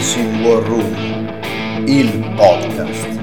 Missing 0.00 0.42
War 0.46 0.62
Room, 0.62 1.84
il 1.86 2.32
podcast. 2.34 3.20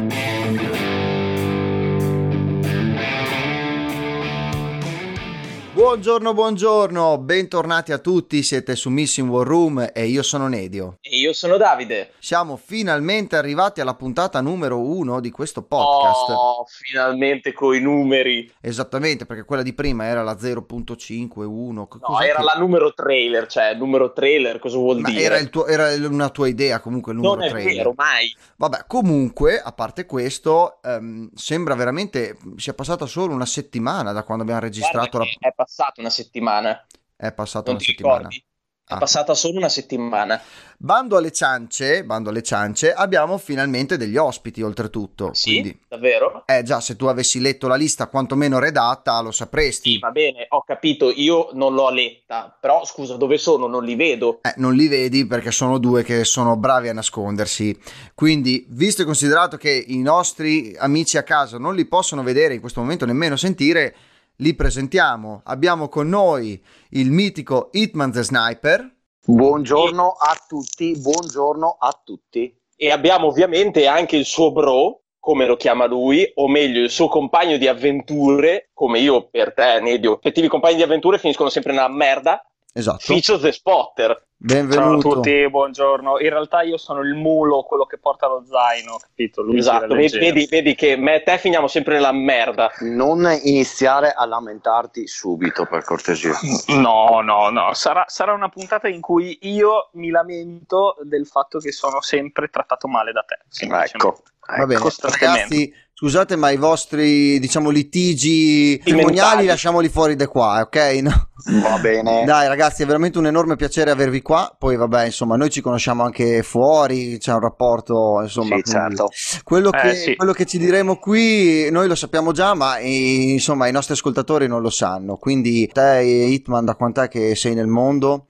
Buongiorno, 5.74 6.36
buongiorno, 6.36 7.18
bentornati 7.18 7.92
a 7.94 7.98
tutti, 7.98 8.44
siete 8.44 8.76
su 8.76 8.92
Missing 8.92 9.28
War 9.28 9.48
Room 9.48 9.90
e 9.92 10.06
io 10.06 10.22
sono 10.22 10.48
Nedio. 10.48 10.98
Io 11.18 11.34
sono 11.34 11.58
Davide. 11.58 12.14
Siamo 12.20 12.58
finalmente 12.58 13.36
arrivati 13.36 13.82
alla 13.82 13.96
puntata 13.96 14.40
numero 14.42 14.80
uno 14.80 15.20
di 15.20 15.32
questo 15.32 15.64
podcast. 15.64 16.30
Oh, 16.30 16.66
finalmente 16.68 17.54
coi 17.54 17.82
numeri. 17.82 18.52
Esattamente, 18.62 19.26
perché 19.26 19.44
quella 19.44 19.64
di 19.64 19.74
prima 19.74 20.06
era 20.06 20.24
la 20.24 20.34
0.51. 20.34 21.72
No, 21.74 21.88
era 22.22 22.38
che... 22.38 22.44
la 22.44 22.54
numero 22.58 22.94
trailer, 22.94 23.48
cioè 23.48 23.74
numero 23.74 24.14
trailer, 24.14 24.60
cosa 24.60 24.78
vuol 24.78 25.00
Ma 25.00 25.10
dire? 25.10 25.24
Era, 25.24 25.44
tuo, 25.46 25.66
era, 25.66 25.90
una 26.08 26.30
tua 26.30 26.48
idea 26.48 26.80
comunque 26.80 27.14
il 27.14 27.20
numero 27.20 27.40
non 27.40 27.50
trailer. 27.50 27.66
Non 27.66 27.74
è 27.74 27.78
vero, 27.78 27.94
mai. 27.96 28.36
Vabbè, 28.58 28.86
comunque, 28.88 29.60
a 29.60 29.72
parte 29.72 30.06
questo, 30.06 30.82
ehm, 30.82 31.30
sembra 31.34 31.76
veramente, 31.76 32.38
sia 32.58 32.74
passata 32.74 33.06
solo 33.06 33.34
una 33.34 33.46
settimana 33.46 34.12
da 34.12 34.24
quando 34.24 34.44
abbiamo 34.44 34.62
registrato 34.62 35.18
Guarda 35.18 35.30
la... 35.42 35.50
È 35.50 35.54
passata 35.54 36.02
una 36.02 36.10
settimana. 36.10 36.86
È 37.16 37.32
passata 37.34 37.72
non 37.72 37.76
una 37.76 37.84
settimana. 37.84 38.18
Ricordi? 38.18 38.46
È 38.90 38.94
ah. 38.94 39.00
passata 39.00 39.34
solo 39.34 39.58
una 39.58 39.68
settimana. 39.68 40.42
Bando 40.78 41.18
alle 41.18 41.34
ciance, 41.34 42.06
bando 42.06 42.30
alle 42.30 42.42
ciance, 42.42 42.94
abbiamo 42.94 43.38
finalmente 43.38 43.98
degli 43.98 44.16
ospiti 44.16 44.62
oltretutto. 44.62 45.34
Sì, 45.34 45.50
quindi, 45.50 45.80
davvero? 45.90 46.44
Eh 46.46 46.64
già, 46.64 46.80
se 46.80 46.96
tu 46.96 47.08
avessi 47.08 47.42
letto 47.42 47.68
la 47.68 47.76
lista 47.76 48.08
quantomeno 48.08 48.60
redatta 48.60 49.20
lo 49.20 49.32
sapresti. 49.32 49.92
Sì, 49.92 50.00
va 50.00 50.12
bene, 50.12 50.46
ho 50.48 50.64
capito, 50.64 51.12
io 51.12 51.50
non 51.52 51.74
l'ho 51.74 51.90
letta, 51.90 52.56
però 52.58 52.86
scusa, 52.86 53.18
dove 53.18 53.38
sono? 53.38 53.68
Non 53.68 53.84
li 53.84 53.96
vedo. 53.96 54.40
Eh, 54.42 54.54
non 54.56 54.74
li 54.74 54.88
vedi 54.88 55.28
perché 55.28 55.52
sono 55.52 55.80
due 55.80 56.04
che 56.04 56.24
sono 56.24 56.56
bravi 56.56 56.88
a 56.88 56.94
nascondersi. 56.94 57.78
Quindi, 58.16 58.66
visto 58.70 59.02
e 59.02 59.06
considerato 59.06 59.58
che 59.58 59.84
i 59.86 60.02
nostri 60.02 60.74
amici 60.78 61.18
a 61.18 61.24
casa 61.24 61.58
non 61.58 61.76
li 61.76 61.84
possono 61.88 62.24
vedere 62.24 62.54
in 62.54 62.62
questo 62.62 62.80
momento, 62.80 63.06
nemmeno 63.06 63.36
sentire 63.36 63.96
li 64.38 64.54
presentiamo. 64.56 65.42
Abbiamo 65.46 65.88
con 65.88 66.10
noi 66.10 66.62
il 66.92 67.12
mitico 67.12 67.70
Hitman 67.72 68.12
the 68.12 68.24
Sniper. 68.24 68.96
Buongiorno 69.26 70.12
a 70.12 70.38
tutti, 70.48 70.98
buongiorno 70.98 71.78
a 71.80 72.02
tutti. 72.04 72.56
E 72.76 72.92
abbiamo 72.92 73.28
ovviamente 73.28 73.88
anche 73.88 74.16
il 74.16 74.26
suo 74.26 74.52
bro, 74.52 75.02
come 75.20 75.46
lo 75.46 75.56
chiama 75.56 75.86
lui, 75.86 76.30
o 76.36 76.48
meglio 76.48 76.82
il 76.82 76.90
suo 76.90 77.08
compagno 77.08 77.58
di 77.58 77.68
avventure, 77.68 78.70
come 78.74 79.00
io 79.00 79.28
per 79.28 79.54
te, 79.54 79.80
Nedio. 79.82 80.18
Effettivi 80.18 80.48
compagni 80.48 80.76
di 80.76 80.84
avventure 80.84 81.18
finiscono 81.18 81.50
sempre 81.50 81.74
nella 81.74 81.90
merda. 81.90 82.42
Esatto. 82.74 83.00
Ficio 83.00 83.40
the 83.40 83.52
Spotter. 83.52 84.26
Benvenuto. 84.40 85.02
Ciao 85.02 85.12
a 85.12 85.16
tutti, 85.16 85.50
buongiorno. 85.50 86.20
In 86.20 86.30
realtà 86.30 86.62
io 86.62 86.78
sono 86.78 87.02
il 87.02 87.16
mulo, 87.16 87.64
quello 87.64 87.86
che 87.86 87.98
porta 87.98 88.28
lo 88.28 88.44
zaino, 88.48 88.98
capito? 89.02 89.42
Lui 89.42 89.58
esatto, 89.58 89.96
vedi, 89.96 90.46
vedi, 90.46 90.76
che 90.76 90.96
me 90.96 91.16
e 91.16 91.24
te 91.24 91.40
finiamo 91.40 91.68
sempre 91.68 91.96
nella 91.96 92.12
merda. 92.12 92.70
Non 92.82 93.28
iniziare 93.42 94.12
a 94.12 94.26
lamentarti 94.28 95.08
subito, 95.08 95.66
per 95.66 95.84
cortesia. 95.84 96.34
No, 96.68 97.22
no, 97.22 97.50
no. 97.50 97.74
Sarà, 97.74 98.06
sarà 98.08 98.34
una 98.34 98.50
puntata 98.50 98.88
in 98.88 99.02
cui 99.02 99.40
io 99.42 99.90
mi 99.94 100.12
lamento 100.12 100.98
del 101.02 101.26
fatto 101.26 101.58
che 101.58 101.72
sono 101.72 102.00
sempre 102.02 102.50
trattato 102.50 102.88
male 102.88 103.12
da 103.12 103.24
te. 103.24 103.40
Ecco. 103.66 104.22
Va 104.56 104.66
bene, 104.68 104.80
ragazzi, 105.02 105.74
scusate, 106.00 106.36
ma 106.36 106.52
i 106.52 106.58
vostri, 106.58 107.40
diciamo, 107.40 107.72
litigi 107.72 108.80
matrimoniali 108.86 109.48
lasciamoli 109.48 109.90
fuori 109.90 110.16
da 110.16 110.28
qua, 110.28 110.62
ok? 110.62 111.02
No? 111.48 111.62
Va 111.62 111.78
bene. 111.78 112.26
Dai, 112.26 112.48
ragazzi, 112.48 112.84
è 112.84 112.86
veramente 112.86 113.20
un 113.20 113.28
enorme 113.28 113.56
piacere 113.56 113.92
avervi 113.92 114.22
qua. 114.22 114.54
Poi, 114.58 114.76
vabbè, 114.76 115.06
insomma, 115.06 115.38
noi 115.38 115.50
ci 115.50 115.62
conosciamo 115.62 116.04
anche 116.04 116.42
fuori, 116.44 117.18
c'è 117.20 117.32
un 117.32 117.40
rapporto, 117.40 118.20
insomma. 118.22 118.58
Sì, 118.58 118.64
certo. 118.72 119.10
Quello 119.44 119.70
che, 119.70 119.92
eh, 119.92 119.96
sì. 119.96 120.16
quello 120.16 120.34
che 120.34 120.46
ci 120.46 120.58
diremo 120.58 120.98
qui, 120.98 121.70
noi 121.72 121.88
lo 121.88 121.96
sappiamo 121.96 122.34
già, 122.34 122.54
ma 122.54 122.80
insomma, 122.80 123.68
i 123.68 123.72
nostri 123.72 123.94
ascoltatori 123.94 124.48
non 124.48 124.62
lo 124.62 124.72
sanno. 124.72 125.16
Quindi, 125.16 125.70
te, 125.72 126.02
Hitman, 126.02 126.66
da 126.66 126.76
quant'è 126.76 127.08
che 127.08 127.34
sei 127.36 127.54
nel 127.54 127.68
mondo? 127.68 128.26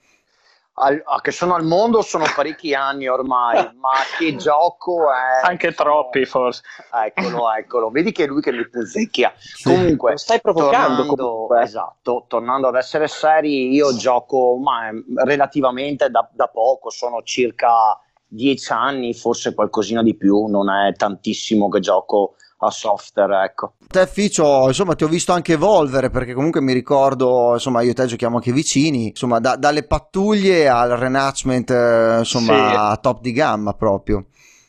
Al, 0.79 1.03
che 1.21 1.31
sono 1.31 1.55
al 1.55 1.63
mondo 1.63 2.01
sono 2.01 2.25
parecchi 2.35 2.73
anni 2.73 3.07
ormai, 3.07 3.57
ma 3.79 3.93
che 4.17 4.35
gioco 4.35 5.11
è... 5.11 5.45
Anche 5.45 5.73
troppi 5.73 6.25
forse. 6.25 6.61
Eccolo, 7.05 7.51
eccolo, 7.55 7.89
vedi 7.89 8.11
che 8.11 8.25
è 8.25 8.27
lui 8.27 8.41
che 8.41 8.51
mi 8.51 8.67
punzecchia. 8.67 9.33
Comunque, 9.63 10.11
Lo 10.11 10.17
stai 10.17 10.41
provocando 10.41 11.03
tornando, 11.03 11.15
comunque. 11.15 11.61
Esatto, 11.61 12.25
tornando 12.27 12.67
ad 12.67 12.75
essere 12.75 13.07
seri, 13.07 13.73
io 13.73 13.95
gioco 13.95 14.57
ma, 14.57 14.89
relativamente 15.23 16.09
da, 16.09 16.27
da 16.31 16.47
poco, 16.47 16.89
sono 16.89 17.23
circa 17.23 17.99
dieci 18.27 18.71
anni, 18.71 19.13
forse 19.13 19.53
qualcosina 19.53 20.03
di 20.03 20.15
più, 20.15 20.45
non 20.45 20.69
è 20.69 20.93
tantissimo 20.93 21.69
che 21.69 21.79
gioco 21.79 22.35
a 22.59 22.71
software, 22.71 23.43
ecco. 23.43 23.73
Te 23.87 24.07
Ficio, 24.07 24.67
insomma, 24.67 24.95
ti 24.95 25.03
ho 25.03 25.07
visto 25.07 25.31
anche 25.31 25.53
evolvere 25.53 26.09
perché 26.09 26.33
comunque 26.33 26.61
mi 26.61 26.73
ricordo, 26.73 27.53
insomma, 27.53 27.81
io 27.81 27.91
e 27.91 27.93
te 27.93 28.05
giochiamo 28.05 28.37
anche 28.37 28.51
vicini, 28.51 29.09
insomma, 29.09 29.39
da, 29.39 29.55
dalle 29.55 29.83
pattuglie 29.83 30.67
al 30.67 30.91
renacement, 30.91 31.69
eh, 31.69 32.15
insomma, 32.19 32.93
sì. 32.93 33.01
top 33.01 33.21
di 33.21 33.31
gamma 33.31 33.73
proprio. 33.73 34.25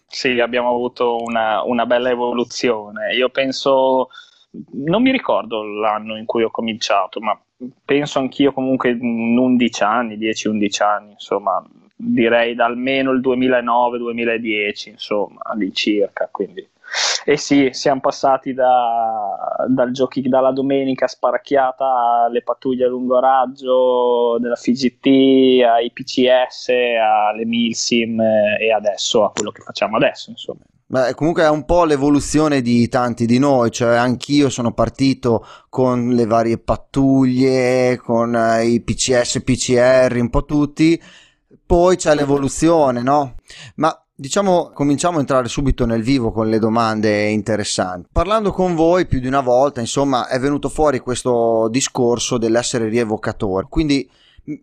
Sì, 0.06 0.38
abbiamo 0.40 0.70
avuto 0.70 1.16
una, 1.22 1.62
una 1.62 1.86
bella 1.86 2.10
evoluzione. 2.10 3.14
Io 3.14 3.28
penso, 3.30 4.08
non 4.72 5.02
mi 5.02 5.10
ricordo 5.10 5.62
l'anno 5.62 6.16
in 6.16 6.24
cui 6.24 6.42
ho 6.42 6.50
cominciato, 6.50 7.20
ma 7.20 7.38
penso 7.84 8.18
anch'io 8.18 8.52
comunque 8.52 8.90
in 8.90 9.36
11 9.36 9.82
anni, 9.82 10.18
10-11 10.18 10.82
anni, 10.82 11.12
insomma, 11.12 11.62
direi 11.94 12.54
da 12.54 12.66
almeno 12.66 13.10
il 13.12 13.20
2009-2010, 13.20 14.90
insomma, 14.90 15.40
all'incirca, 15.42 16.28
quindi 16.30 16.66
e 17.24 17.36
sì, 17.36 17.68
siamo 17.72 18.00
passati 18.00 18.54
da, 18.54 19.66
dal 19.68 19.90
giochi 19.90 20.22
dalla 20.22 20.52
domenica 20.52 21.06
sparacchiata 21.06 22.24
alle 22.26 22.42
pattuglie 22.42 22.86
a 22.86 22.88
lungo 22.88 23.20
raggio 23.20 24.38
della 24.40 24.56
FGT 24.56 25.62
ai 25.64 25.90
PCS, 25.92 26.68
alle 26.68 27.44
Milsim 27.44 28.20
e 28.20 28.72
adesso 28.72 29.24
a 29.24 29.32
quello 29.32 29.50
che 29.50 29.62
facciamo 29.62 29.96
adesso, 29.96 30.30
insomma. 30.30 30.60
Beh, 30.90 31.12
comunque 31.12 31.42
è 31.42 31.50
un 31.50 31.66
po' 31.66 31.84
l'evoluzione 31.84 32.62
di 32.62 32.88
tanti 32.88 33.26
di 33.26 33.38
noi, 33.38 33.70
cioè 33.70 33.96
anch'io 33.96 34.48
sono 34.48 34.72
partito 34.72 35.44
con 35.68 36.08
le 36.14 36.24
varie 36.24 36.56
pattuglie, 36.56 37.98
con 37.98 38.34
eh, 38.34 38.64
i 38.64 38.80
PCS, 38.80 39.42
PCR, 39.42 40.16
un 40.18 40.30
po' 40.30 40.46
tutti, 40.46 40.98
poi 41.66 41.96
c'è 41.96 42.14
l'evoluzione, 42.14 43.02
no? 43.02 43.34
Ma 43.74 44.02
Diciamo, 44.20 44.72
cominciamo 44.74 45.18
a 45.18 45.20
entrare 45.20 45.46
subito 45.46 45.86
nel 45.86 46.02
vivo 46.02 46.32
con 46.32 46.48
le 46.48 46.58
domande 46.58 47.28
interessanti. 47.28 48.08
Parlando 48.12 48.50
con 48.50 48.74
voi 48.74 49.06
più 49.06 49.20
di 49.20 49.28
una 49.28 49.42
volta, 49.42 49.78
insomma, 49.78 50.26
è 50.26 50.40
venuto 50.40 50.68
fuori 50.68 50.98
questo 50.98 51.68
discorso 51.70 52.36
dell'essere 52.36 52.88
rievocatore. 52.88 53.68
Quindi 53.70 54.10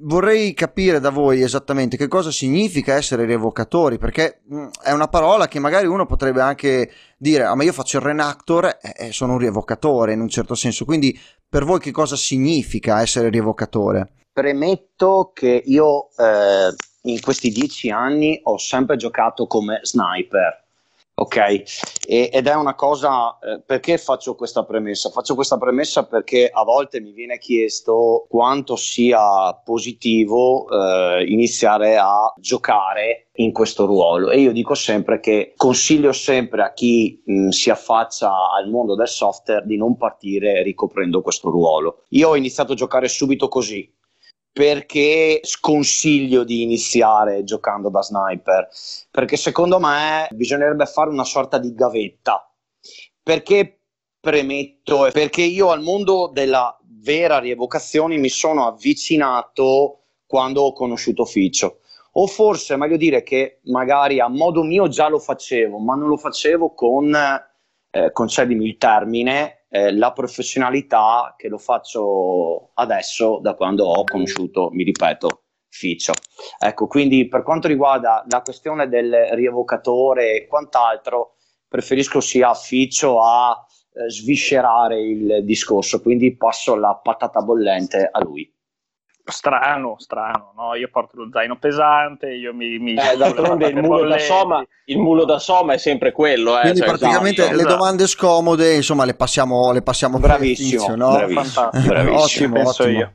vorrei 0.01 0.53
capire 0.53 0.99
da 0.99 1.09
voi 1.09 1.41
esattamente 1.41 1.95
che 1.95 2.09
cosa 2.09 2.31
significa 2.31 2.95
essere 2.95 3.23
rievocatori, 3.23 3.97
perché 3.97 4.41
è 4.83 4.91
una 4.91 5.07
parola 5.07 5.47
che 5.47 5.59
magari 5.59 5.87
uno 5.87 6.05
potrebbe 6.05 6.41
anche 6.41 6.91
dire, 7.17 7.45
ah 7.45 7.55
ma 7.55 7.63
io 7.63 7.71
faccio 7.71 7.95
il 7.99 8.03
renactor 8.03 8.77
e 8.81 9.13
sono 9.13 9.31
un 9.31 9.39
rievocatore 9.39 10.11
in 10.11 10.19
un 10.19 10.27
certo 10.27 10.55
senso. 10.55 10.83
Quindi 10.83 11.17
per 11.47 11.63
voi 11.63 11.79
che 11.79 11.91
cosa 11.91 12.17
significa 12.17 12.99
essere 12.99 13.29
rievocatore? 13.29 14.15
Premetto 14.33 15.31
che 15.33 15.63
io... 15.63 16.09
Eh 16.17 16.75
in 17.05 17.21
questi 17.21 17.49
dieci 17.49 17.89
anni 17.89 18.39
ho 18.43 18.57
sempre 18.57 18.95
giocato 18.95 19.47
come 19.47 19.79
sniper. 19.81 20.63
Ok, 21.17 21.37
e, 21.37 22.29
ed 22.33 22.45
è 22.45 22.55
una 22.55 22.75
cosa 22.75 23.39
eh, 23.39 23.61
perché 23.65 23.97
faccio 23.97 24.35
questa 24.35 24.65
premessa? 24.65 25.09
Faccio 25.11 25.33
questa 25.33 25.57
premessa 25.57 26.05
perché 26.05 26.49
a 26.51 26.65
volte 26.65 26.99
mi 26.99 27.13
viene 27.13 27.37
chiesto 27.37 28.25
quanto 28.27 28.75
sia 28.75 29.53
positivo 29.63 30.67
eh, 30.67 31.23
iniziare 31.25 31.95
a 31.95 32.33
giocare 32.35 33.27
in 33.35 33.53
questo 33.53 33.85
ruolo 33.85 34.29
e 34.29 34.41
io 34.41 34.51
dico 34.51 34.73
sempre 34.73 35.21
che 35.21 35.53
consiglio 35.55 36.11
sempre 36.11 36.63
a 36.63 36.73
chi 36.73 37.21
mh, 37.23 37.47
si 37.47 37.69
affaccia 37.69 38.51
al 38.51 38.69
mondo 38.69 38.95
del 38.95 39.07
software 39.07 39.65
di 39.65 39.77
non 39.77 39.95
partire 39.95 40.63
ricoprendo 40.63 41.21
questo 41.21 41.49
ruolo. 41.49 42.01
Io 42.09 42.27
ho 42.27 42.35
iniziato 42.35 42.73
a 42.73 42.75
giocare 42.75 43.07
subito 43.07 43.47
così, 43.47 43.89
perché 44.55 45.41
sconsiglio 45.43 46.45
di 46.45 46.61
iniziare 46.61 47.43
giocando 47.43 47.89
da 47.89 48.01
sniper? 48.01 48.69
Perché 49.11 49.35
secondo 49.35 49.79
me 49.79 50.29
bisognerebbe 50.31 50.85
fare 50.85 51.09
una 51.09 51.25
sorta 51.25 51.57
di 51.57 51.73
gavetta. 51.73 52.49
Perché 53.21 53.81
premetto? 54.17 55.09
Perché 55.11 55.41
io 55.41 55.71
al 55.71 55.81
mondo 55.81 56.29
della 56.31 56.73
vera 57.01 57.39
rievocazione 57.39 58.15
mi 58.15 58.29
sono 58.29 58.65
avvicinato 58.65 60.03
quando 60.25 60.61
ho 60.61 60.71
conosciuto 60.71 61.25
Ficcio. 61.25 61.79
O 62.13 62.25
forse 62.25 62.75
è 62.75 62.77
meglio 62.77 62.95
dire 62.95 63.23
che 63.23 63.59
magari 63.63 64.21
a 64.21 64.29
modo 64.29 64.63
mio 64.63 64.87
già 64.87 65.09
lo 65.09 65.19
facevo, 65.19 65.79
ma 65.79 65.95
non 65.95 66.07
lo 66.07 66.15
facevo 66.15 66.73
con, 66.73 67.13
eh, 67.13 68.11
concedimi 68.13 68.65
il 68.65 68.77
termine, 68.77 69.64
eh, 69.75 69.91
la 69.91 70.13
professionalità 70.13 71.35
che 71.37 71.49
lo 71.49 71.57
faccio 71.57 72.71
adesso 72.75 73.39
da 73.41 73.55
quando 73.55 73.85
ho 73.85 74.05
conosciuto, 74.05 74.69
mi 74.71 74.83
ripeto, 74.83 75.41
Ficcio. 75.67 76.13
Ecco, 76.57 76.87
quindi 76.87 77.27
per 77.27 77.43
quanto 77.43 77.67
riguarda 77.67 78.23
la 78.29 78.41
questione 78.41 78.87
del 78.87 79.13
rievocatore 79.31 80.35
e 80.35 80.47
quant'altro, 80.47 81.33
preferisco 81.67 82.21
sia 82.21 82.53
Ficcio 82.53 83.21
a 83.21 83.65
eh, 83.91 84.09
sviscerare 84.09 85.01
il 85.01 85.43
discorso, 85.43 86.01
quindi 86.01 86.37
passo 86.37 86.75
la 86.75 86.97
patata 87.03 87.41
bollente 87.41 88.07
a 88.09 88.23
lui. 88.23 88.49
Strano, 89.27 89.95
strano, 89.97 90.53
no? 90.55 90.75
Io 90.75 90.87
porto 90.91 91.17
lo 91.17 91.29
zaino 91.31 91.57
pesante, 91.57 92.31
io 92.31 92.53
mi... 92.53 92.77
mi 92.77 92.93
eh, 92.93 93.17
d'altronde 93.17 93.67
il 93.67 93.75
mulo, 93.75 94.07
da 94.07 94.19
Soma, 94.19 94.63
il 94.85 94.99
mulo 94.99 95.25
da 95.25 95.39
Soma 95.39 95.73
è 95.73 95.77
sempre 95.77 96.11
quello. 96.11 96.57
Eh, 96.57 96.61
Quindi 96.61 96.79
cioè, 96.79 96.87
praticamente 96.87 97.41
esatto. 97.41 97.57
le 97.57 97.63
domande 97.63 98.07
scomode, 98.07 98.75
insomma, 98.75 99.03
le 99.03 99.15
passiamo, 99.15 99.71
le 99.71 99.81
passiamo 99.81 100.19
bravissimo, 100.19 100.85
per 100.85 100.97
no? 100.97 101.11
bravissimo, 101.11 101.69
bravissimo. 101.71 102.19
ottimo, 102.19 102.53
penso 102.53 102.83
ottimo. 102.83 102.97
io. 102.99 103.13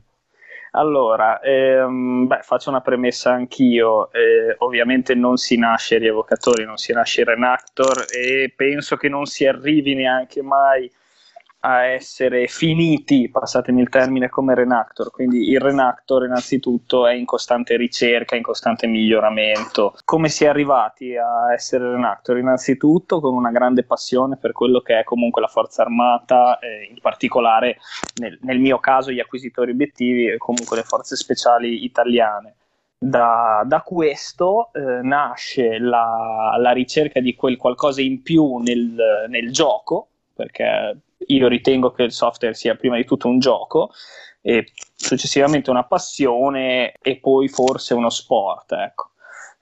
Allora, 0.73 1.41
ehm, 1.41 2.27
beh, 2.27 2.39
faccio 2.43 2.69
una 2.69 2.79
premessa 2.79 3.31
anch'io, 3.31 4.09
eh, 4.11 4.55
ovviamente 4.59 5.15
non 5.15 5.35
si 5.35 5.57
nasce 5.57 5.97
rievocatori, 5.97 6.63
non 6.63 6.77
si 6.77 6.93
nasce 6.93 7.25
renactor 7.25 8.05
e 8.09 8.53
penso 8.55 8.95
che 8.95 9.09
non 9.09 9.25
si 9.25 9.45
arrivi 9.45 9.95
neanche 9.95 10.41
mai 10.41 10.89
a 11.63 11.85
essere 11.85 12.47
finiti, 12.47 13.29
passatemi 13.29 13.81
il 13.81 13.89
termine, 13.89 14.29
come 14.29 14.55
Renactor. 14.55 15.11
Quindi 15.11 15.49
il 15.49 15.59
Renactor 15.59 16.25
innanzitutto 16.25 17.05
è 17.05 17.13
in 17.13 17.25
costante 17.25 17.75
ricerca, 17.77 18.35
in 18.35 18.41
costante 18.41 18.87
miglioramento. 18.87 19.95
Come 20.03 20.29
si 20.29 20.45
è 20.45 20.47
arrivati 20.47 21.15
a 21.17 21.53
essere 21.53 21.91
Renactor? 21.91 22.37
Innanzitutto 22.37 23.19
con 23.19 23.35
una 23.35 23.51
grande 23.51 23.83
passione 23.83 24.37
per 24.37 24.53
quello 24.53 24.81
che 24.81 24.99
è 24.99 25.03
comunque 25.03 25.41
la 25.41 25.47
forza 25.47 25.83
armata, 25.83 26.57
eh, 26.59 26.87
in 26.89 26.99
particolare 26.99 27.77
nel, 28.15 28.39
nel 28.41 28.59
mio 28.59 28.79
caso 28.79 29.11
gli 29.11 29.19
acquisitori 29.19 29.71
obiettivi 29.71 30.27
e 30.29 30.37
comunque 30.37 30.77
le 30.77 30.83
forze 30.83 31.15
speciali 31.15 31.83
italiane. 31.83 32.55
Da, 33.03 33.63
da, 33.65 33.81
questo 33.81 34.69
eh, 34.73 35.01
nasce 35.01 35.79
la, 35.79 36.55
la, 36.59 36.71
ricerca 36.71 37.19
di 37.19 37.33
quel 37.33 37.57
qualcosa 37.57 37.99
in 37.99 38.21
più 38.21 38.57
nel, 38.57 39.25
nel 39.27 39.51
gioco, 39.51 40.09
perché 40.35 40.97
io 41.27 41.47
ritengo 41.47 41.91
che 41.91 42.03
il 42.03 42.11
software 42.11 42.53
sia 42.53 42.75
prima 42.75 42.95
di 42.95 43.05
tutto 43.05 43.27
un 43.27 43.39
gioco 43.39 43.91
e 44.41 44.71
successivamente 44.95 45.69
una 45.69 45.85
passione 45.85 46.93
e 47.01 47.19
poi 47.19 47.47
forse 47.47 47.93
uno 47.93 48.09
sport, 48.09 48.71
ecco. 48.73 49.09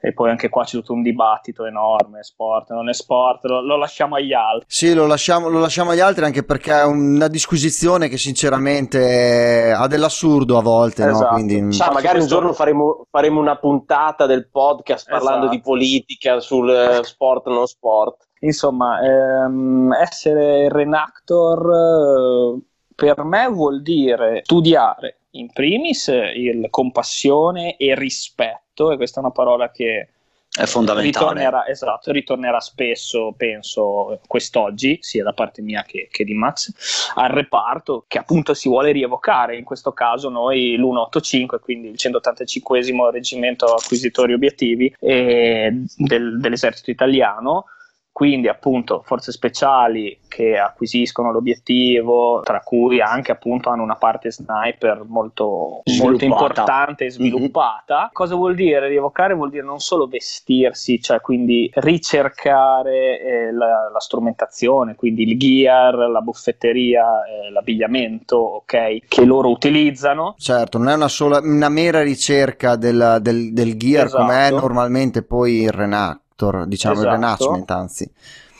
E 0.01 0.13
poi 0.13 0.29
anche 0.29 0.47
qua 0.47 0.63
c'è 0.63 0.77
tutto 0.77 0.93
un 0.93 1.01
dibattito 1.01 1.65
enorme, 1.65 2.23
sport, 2.23 2.69
non 2.69 2.87
è 2.87 2.93
sport, 2.93 3.43
lo, 3.43 3.59
lo 3.59 3.75
lasciamo 3.75 4.15
agli 4.15 4.31
altri. 4.31 4.65
Sì, 4.69 4.93
lo 4.93 5.05
lasciamo, 5.05 5.49
lo 5.49 5.59
lasciamo, 5.59 5.91
agli 5.91 5.99
altri 5.99 6.23
anche 6.23 6.43
perché 6.43 6.71
è 6.71 6.85
una 6.85 7.27
disquisizione 7.27 8.07
che 8.07 8.17
sinceramente 8.17 9.73
ha 9.75 9.87
dell'assurdo 9.87 10.57
a 10.57 10.61
volte, 10.61 11.05
esatto. 11.05 11.23
no? 11.25 11.29
Quindi... 11.31 11.73
Sa, 11.73 11.91
magari 11.91 12.21
un 12.21 12.27
giorno 12.27 12.53
faremo, 12.53 13.07
faremo, 13.09 13.41
una 13.41 13.57
puntata 13.57 14.25
del 14.25 14.47
podcast 14.49 15.09
parlando 15.09 15.47
esatto. 15.47 15.55
di 15.57 15.61
politica 15.61 16.39
sul 16.39 17.01
sport 17.03 17.47
non 17.47 17.67
sport. 17.67 18.28
Insomma, 18.39 19.01
ehm, 19.01 19.93
essere 19.93 20.69
renactor 20.69 22.57
eh, 22.57 22.59
per 22.95 23.23
me 23.23 23.47
vuol 23.47 23.81
dire 23.81 24.41
studiare 24.43 25.19
in 25.31 25.51
primis 25.51 26.07
il 26.07 26.67
compassione 26.69 27.77
e 27.77 27.95
rispetto, 27.95 28.91
e 28.91 28.95
questa 28.95 29.19
è 29.19 29.23
una 29.23 29.31
parola 29.31 29.71
che 29.71 30.09
è 30.51 30.65
fondamentale. 30.65 31.27
Ritornerà, 31.27 31.67
esatto, 31.67 32.11
ritornerà 32.11 32.59
spesso, 32.59 33.33
penso, 33.37 34.19
quest'oggi, 34.27 34.97
sia 35.01 35.23
da 35.23 35.33
parte 35.33 35.61
mia 35.61 35.83
che, 35.83 36.07
che, 36.11 36.23
di 36.23 36.33
Max, 36.33 37.13
al 37.15 37.29
reparto 37.29 38.05
che 38.07 38.17
appunto 38.17 38.53
si 38.53 38.67
vuole 38.67 38.91
rievocare. 38.91 39.57
In 39.57 39.63
questo 39.63 39.93
caso 39.93 40.29
noi 40.29 40.75
l'185, 40.75 41.59
quindi 41.59 41.89
il 41.89 41.97
185 41.97 42.81
reggimento 43.11 43.65
acquisitori 43.65 44.33
obiettivi 44.33 44.93
eh, 44.99 45.83
del, 45.95 46.39
dell'esercito 46.39 46.89
italiano, 46.89 47.65
quindi 48.19 48.49
appunto 48.49 49.01
forze 49.05 49.31
speciali 49.31 50.19
che 50.27 50.57
acquisiscono 50.57 51.31
l'obiettivo, 51.31 52.41
tra 52.43 52.59
cui 52.59 52.99
anche 52.99 53.31
appunto 53.31 53.69
hanno 53.69 53.81
una 53.81 53.95
parte 53.95 54.29
sniper 54.29 55.05
molto, 55.07 55.83
molto 56.01 56.25
importante 56.25 57.05
e 57.05 57.11
sviluppata. 57.11 57.97
Mm-hmm. 57.97 58.09
Cosa 58.11 58.35
vuol 58.35 58.55
dire? 58.55 58.89
Rievocare 58.89 59.33
vuol 59.33 59.49
dire 59.51 59.63
non 59.63 59.79
solo 59.79 60.05
vestirsi, 60.07 60.99
cioè 60.99 61.21
quindi 61.21 61.71
ricercare 61.75 63.21
eh, 63.21 63.51
la, 63.53 63.89
la, 63.89 63.99
strumentazione, 64.01 64.95
quindi 64.95 65.23
il 65.23 65.39
gear, 65.39 65.95
la 65.95 66.19
buffetteria, 66.19 67.23
eh, 67.23 67.51
l'abbigliamento, 67.51 68.35
ok, 68.35 69.07
che 69.07 69.23
loro 69.23 69.49
utilizzano. 69.49 70.35
Certo, 70.37 70.77
non 70.77 70.89
è 70.89 70.93
una, 70.93 71.07
sola, 71.07 71.39
una 71.41 71.69
mera 71.69 72.03
ricerca 72.03 72.75
del, 72.75 73.19
del, 73.21 73.53
del 73.53 73.77
gear 73.77 74.07
esatto. 74.07 74.23
come 74.23 74.45
è 74.45 74.51
normalmente 74.51 75.23
poi 75.23 75.61
il 75.61 75.71
Renact 76.47 76.67
diciamo 76.69 76.95
esatto. 76.95 77.07
il 77.07 77.13
renacement 77.13 77.71
anzi 77.71 78.11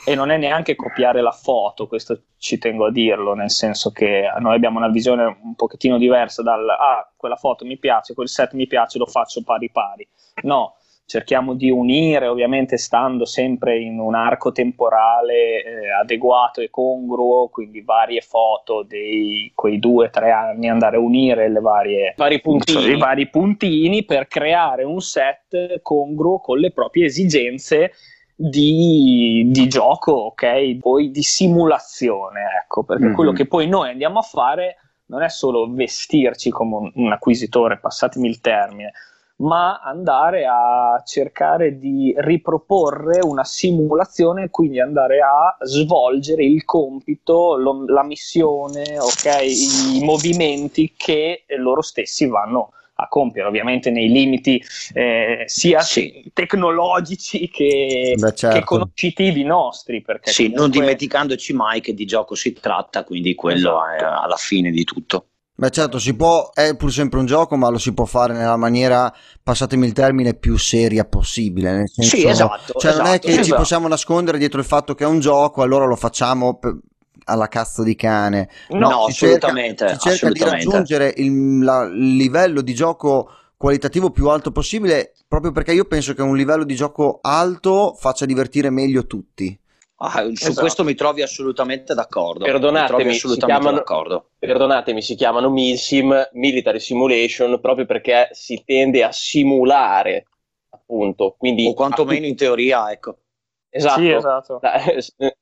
e 0.06 0.16
non 0.16 0.32
è 0.32 0.38
neanche 0.38 0.76
copiare 0.76 1.22
la 1.22 1.32
foto 1.32 1.88
questo 1.88 2.22
ci 2.38 2.58
tengo 2.58 2.86
a 2.86 2.92
dirlo 2.92 3.34
nel 3.34 3.52
senso 3.52 3.92
che 3.92 4.24
noi 4.40 4.56
abbiamo 4.56 4.78
una 4.78 4.90
visione 4.90 5.38
un 5.44 5.56
pochettino 5.56 5.98
diversa 5.98 6.42
dal 6.42 6.68
ah 6.68 7.12
quella 7.16 7.36
foto 7.36 7.66
mi 7.66 7.78
piace 7.78 8.14
quel 8.14 8.30
set 8.30 8.54
mi 8.54 8.66
piace 8.66 8.98
lo 8.98 9.06
faccio 9.06 9.44
pari 9.44 9.70
pari 9.70 10.08
no 10.44 10.76
cerchiamo 11.10 11.56
di 11.56 11.72
unire 11.72 12.28
ovviamente 12.28 12.78
stando 12.78 13.26
sempre 13.26 13.80
in 13.80 13.98
un 13.98 14.14
arco 14.14 14.52
temporale 14.52 15.64
eh, 15.64 15.92
adeguato 16.00 16.62
e 16.62 16.70
congruo 16.70 17.50
quindi 17.50 17.82
varie 17.82 18.22
foto 18.22 18.84
dei 18.84 19.52
quei 19.56 19.80
due 19.80 20.06
o 20.06 20.10
tre 20.12 20.30
anni 20.30 20.70
andare 20.70 20.98
a 20.98 21.00
unire 21.00 21.50
le 21.50 21.62
varie 21.62 22.14
vari 22.16 22.40
puntini. 22.40 22.92
i 22.92 22.98
vari 22.98 23.28
puntini 23.28 24.06
per 24.06 24.28
creare 24.28 24.84
un 24.84 25.00
set 25.00 25.82
congruo 25.82 26.40
con 26.42 26.60
le 26.60 26.72
proprie 26.72 27.06
esigenze 27.06 27.94
di, 28.36 29.48
di 29.50 29.68
gioco 29.68 30.12
ok 30.12 30.78
poi 30.78 31.10
di 31.10 31.24
simulazione 31.24 32.42
ecco 32.64 32.84
perché 32.84 33.06
mm-hmm. 33.06 33.16
quello 33.16 33.32
che 33.32 33.48
poi 33.48 33.68
noi 33.68 33.90
andiamo 33.90 34.20
a 34.20 34.22
fare 34.24 34.76
non 35.08 35.24
è 35.24 35.30
solo 35.30 35.74
vestirci 35.74 36.52
come 36.52 36.76
un, 36.76 36.92
un 36.94 37.12
acquisitore 37.12 37.80
passatemi 37.80 38.28
il 38.30 38.42
termine 38.42 38.92
ma 39.40 39.80
andare 39.80 40.46
a 40.46 41.02
cercare 41.06 41.78
di 41.78 42.14
riproporre 42.18 43.20
una 43.22 43.44
simulazione, 43.44 44.50
quindi 44.50 44.80
andare 44.80 45.20
a 45.20 45.58
svolgere 45.62 46.44
il 46.44 46.66
compito, 46.66 47.56
lo, 47.56 47.86
la 47.88 48.04
missione, 48.04 49.00
okay, 49.00 49.50
i 49.96 50.04
movimenti 50.04 50.94
che 50.96 51.46
loro 51.58 51.82
stessi 51.82 52.28
vanno 52.28 52.72
a 53.02 53.08
compiere, 53.08 53.48
ovviamente 53.48 53.90
nei 53.92 54.10
limiti 54.10 54.62
eh, 54.94 55.44
sia 55.46 55.80
sì. 55.80 56.30
tecnologici 56.34 57.50
che, 57.50 58.16
Beh, 58.18 58.34
certo. 58.34 58.60
che, 58.60 58.66
conoscitivi 58.66 59.44
nostri. 59.44 60.02
Perché 60.02 60.32
sì, 60.32 60.52
comunque... 60.52 60.62
non 60.62 60.72
dimenticandoci 60.72 61.54
mai 61.54 61.80
che 61.80 61.94
di 61.94 62.06
gioco 62.06 62.36
si 62.36 62.52
tratta, 62.52 63.06
quindi 63.06 63.36
quello 63.36 63.86
esatto. 63.86 64.04
è 64.04 64.24
alla 64.24 64.36
fine 64.36 64.70
di 64.72 64.84
tutto. 64.84 65.28
Beh 65.60 65.72
certo, 65.72 66.00
si 66.00 66.16
può, 66.16 66.52
è 66.54 66.74
pur 66.78 66.90
sempre 66.90 67.20
un 67.20 67.26
gioco, 67.26 67.58
ma 67.58 67.68
lo 67.68 67.78
si 67.78 67.94
può 67.94 68.06
fare 68.06 68.32
nella 68.32 68.56
maniera, 68.56 69.14
passatemi 69.44 69.86
il 69.86 69.92
termine, 69.92 70.34
più 70.34 70.56
seria 70.58 71.04
possibile. 71.04 71.74
Nel 71.74 71.90
senso, 71.90 72.16
sì, 72.16 72.26
esatto. 72.26 72.80
Cioè 72.80 72.92
esatto, 72.92 73.04
non 73.04 73.14
è 73.14 73.20
che 73.20 73.28
esatto. 73.28 73.46
ci 73.46 73.54
possiamo 73.56 73.90
nascondere 73.90 74.38
dietro 74.38 74.62
il 74.62 74.66
fatto 74.66 74.96
che 74.96 75.04
è 75.04 75.08
un 75.08 75.20
gioco, 75.20 75.62
allora 75.62 75.84
lo 75.84 75.98
facciamo 75.98 76.58
per, 76.60 76.78
alla 77.26 77.50
cazzo 77.50 77.84
di 77.84 77.94
cane. 77.96 78.48
No, 78.70 78.80
no 78.80 79.04
assolutamente. 79.08 79.86
Cerca, 79.86 80.00
si 80.00 80.00
cerca 80.00 80.28
assolutamente. 80.28 80.60
di 80.60 80.72
raggiungere 80.72 81.14
il, 81.18 81.60
la, 81.62 81.84
il 81.84 82.16
livello 82.16 82.62
di 82.62 82.74
gioco 82.74 83.30
qualitativo 83.58 84.12
più 84.12 84.30
alto 84.30 84.54
possibile, 84.54 85.12
proprio 85.28 85.52
perché 85.52 85.74
io 85.74 85.84
penso 85.84 86.14
che 86.14 86.22
un 86.22 86.38
livello 86.38 86.64
di 86.64 86.76
gioco 86.76 87.20
alto 87.22 87.98
faccia 88.00 88.26
divertire 88.26 88.70
meglio 88.70 89.06
tutti. 89.08 89.60
Ah, 90.02 90.24
su 90.24 90.30
esatto. 90.30 90.62
questo 90.62 90.84
mi 90.86 90.94
trovi 90.96 91.22
assolutamente 91.22 91.94
d'accordo. 91.94 92.46
Perdonatemi, 92.46 93.10
assolutamente 93.10 93.18
si 93.18 93.46
chiamano, 93.46 93.78
d'accordo. 93.78 94.30
perdonatemi, 94.40 95.02
si 95.02 95.16
chiamano 95.16 95.50
MILSIM, 95.50 96.30
Military 96.34 96.80
Simulation, 96.80 97.60
proprio 97.60 97.86
perché 97.86 98.30
si 98.32 98.64
tende 98.66 99.04
a 99.04 99.12
simulare, 99.12 100.28
appunto. 100.70 101.36
Quindi, 101.38 101.66
o 101.66 101.74
quantomeno 101.74 102.26
in 102.26 102.38
teoria, 102.38 102.90
ecco. 102.90 103.18
Esatto. 103.70 104.00
Sì, 104.00 104.10
esatto. 104.10 104.60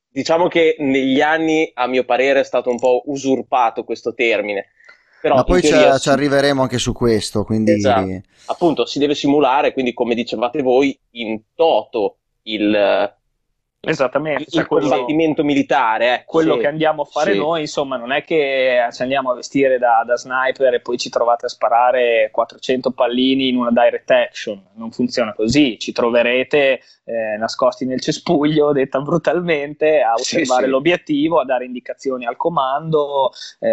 Diciamo 0.09 0.47
che 0.47 0.75
negli 0.79 1.21
anni, 1.21 1.69
a 1.75 1.85
mio 1.85 2.03
parere, 2.03 2.39
è 2.39 2.43
stato 2.43 2.71
un 2.71 2.79
po' 2.79 3.03
usurpato 3.05 3.83
questo 3.83 4.15
termine. 4.15 4.69
Però 5.21 5.35
Ma 5.35 5.43
poi 5.43 5.61
teoria, 5.61 5.99
ci 5.99 6.09
arriveremo 6.09 6.63
anche 6.63 6.79
su 6.79 6.93
questo, 6.93 7.43
quindi... 7.43 7.73
Esatto. 7.73 8.21
Appunto, 8.47 8.85
si 8.87 8.97
deve 8.97 9.13
simulare, 9.13 9.71
quindi 9.73 9.93
come 9.93 10.15
dicevate 10.15 10.63
voi, 10.63 10.99
in 11.11 11.41
toto 11.53 12.17
il 12.43 13.15
Esattamente, 13.79 14.43
il, 14.43 14.47
cioè 14.49 14.61
il 14.61 14.67
combattimento 14.67 15.43
militare. 15.43 16.13
Eh. 16.13 16.23
Quello 16.25 16.55
sì, 16.55 16.61
che 16.61 16.67
andiamo 16.67 17.03
a 17.03 17.05
fare 17.05 17.33
sì. 17.33 17.37
noi, 17.37 17.61
insomma, 17.61 17.95
non 17.95 18.11
è 18.11 18.23
che 18.23 18.87
ci 18.91 19.01
andiamo 19.03 19.31
a 19.31 19.35
vestire 19.35 19.77
da, 19.77 20.03
da, 20.05 20.17
sniper 20.17 20.73
e 20.73 20.81
poi 20.81 20.97
ci 20.97 21.09
trovate 21.09 21.45
a 21.45 21.49
sparare 21.49 22.29
400 22.31 22.91
pallini 22.91 23.49
in 23.49 23.57
una 23.57 23.71
direct 23.71 24.09
action. 24.09 24.61
Non 24.75 24.91
funziona 24.91 25.33
così. 25.33 25.77
Ci 25.77 25.91
troverete 25.91 26.81
eh, 27.05 27.37
nascosti 27.37 27.85
nel 27.85 28.01
cespuglio, 28.01 28.71
detta 28.73 28.99
brutalmente, 28.99 30.01
a 30.01 30.13
osservare 30.13 30.65
sì, 30.65 30.69
l'obiettivo, 30.69 31.39
a 31.39 31.45
dare 31.45 31.65
indicazioni 31.65 32.25
al 32.25 32.35
comando. 32.35 33.31
Eh, 33.59 33.69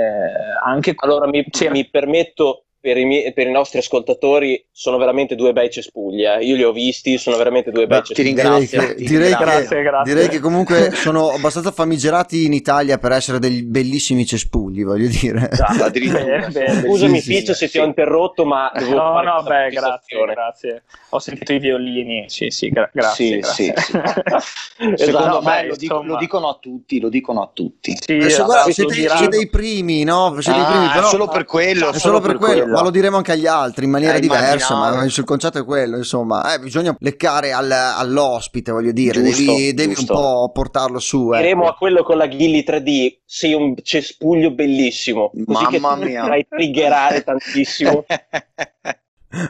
anche 0.62 0.92
allora 0.96 1.26
mi, 1.26 1.44
mi 1.70 1.88
permetto 1.88 2.64
per 2.84 2.98
i, 2.98 3.06
miei, 3.06 3.32
per 3.32 3.46
i, 3.46 3.50
nostri 3.50 3.78
ascoltatori 3.78 4.62
sono 4.70 4.98
veramente 4.98 5.34
due 5.36 5.54
bei 5.54 5.70
cespugli. 5.70 6.22
Eh. 6.22 6.44
Io 6.44 6.54
li 6.54 6.64
ho 6.64 6.70
visti, 6.70 7.16
sono 7.16 7.38
veramente 7.38 7.70
due 7.70 7.86
bei 7.86 8.02
cespugli. 8.02 8.34
Direi, 8.34 8.68
che, 8.68 8.94
direi, 8.96 9.30
grazie, 9.30 9.76
che, 9.76 9.82
grazie. 9.82 10.12
direi 10.12 10.28
che 10.28 10.38
comunque 10.38 10.90
sono 10.92 11.30
abbastanza 11.30 11.70
famigerati 11.70 12.44
in 12.44 12.52
Italia 12.52 12.98
per 12.98 13.12
essere 13.12 13.38
dei 13.38 13.62
bellissimi 13.62 14.26
cespugli, 14.26 14.84
voglio 14.84 15.08
dire. 15.08 15.48
Ah, 15.60 15.72
beh, 15.88 16.48
beh, 16.52 16.80
Scusami, 16.82 17.22
sì, 17.22 17.42
se 17.42 17.54
sì. 17.54 17.70
ti 17.70 17.78
ho 17.78 17.86
interrotto, 17.86 18.44
ma 18.44 18.70
devo 18.76 18.96
no, 18.96 19.22
no, 19.22 19.42
beh, 19.42 19.70
grazie, 19.70 20.24
grazie. 20.26 20.82
Ho 21.08 21.18
sentito 21.20 21.54
i 21.54 21.60
violini, 21.60 22.24
sì, 22.28 22.50
sì, 22.50 22.68
gra- 22.68 22.90
grazie. 22.92 23.42
Sì, 23.42 23.70
grazie. 23.70 23.74
Sì, 23.78 24.92
Secondo 25.06 25.26
no, 25.26 25.40
me 25.40 25.62
beh, 25.62 25.66
lo, 25.68 25.76
dico, 25.76 26.02
lo, 26.02 26.16
dicono 26.18 26.48
a 26.50 26.58
tutti, 26.60 27.00
lo 27.00 27.08
dicono 27.08 27.40
a 27.40 27.50
tutti. 27.50 27.96
Sì, 27.98 28.18
eh, 28.18 28.42
guarda, 28.44 28.70
siete, 28.70 28.92
siete, 28.92 29.38
i 29.38 29.48
primi, 29.48 30.04
no? 30.04 30.36
Siete 30.40 30.58
ah, 30.58 30.62
i 30.62 30.66
primi, 30.70 30.88
però, 30.88 31.08
solo 31.08 31.28
per 31.28 31.44
quello. 31.46 31.92
È 31.92 31.98
solo 31.98 32.20
per, 32.20 32.36
quello, 32.36 32.62
quello, 32.62 32.73
ma 32.74 32.82
lo 32.82 32.90
diremo 32.90 33.16
anche 33.16 33.32
agli 33.32 33.46
altri 33.46 33.84
in 33.84 33.90
maniera 33.90 34.16
eh, 34.16 34.20
diversa, 34.20 34.76
ma 34.76 35.04
il 35.04 35.24
concetto 35.24 35.58
è 35.58 35.64
quello, 35.64 35.96
insomma. 35.96 36.54
Eh, 36.54 36.58
bisogna 36.58 36.94
leccare 37.00 37.52
al, 37.52 37.70
all'ospite, 37.70 38.72
voglio 38.72 38.92
dire, 38.92 39.22
giusto, 39.22 39.52
devi, 39.52 39.74
devi 39.74 39.94
un 39.98 40.06
po' 40.06 40.50
portarlo 40.52 40.98
su. 40.98 41.32
Ecco. 41.32 41.42
Diremo 41.42 41.68
a 41.68 41.74
quello 41.74 42.02
con 42.02 42.16
la 42.16 42.26
Ghilli 42.26 42.64
3D, 42.66 43.18
sei 43.24 43.54
un 43.54 43.74
cespuglio 43.82 44.50
bellissimo, 44.52 45.30
così 45.30 45.78
Mamma 45.78 45.98
che 45.98 46.10
mia. 46.10 46.20
potrai 46.20 46.46
triggerare 46.48 47.22
tantissimo. 47.22 48.04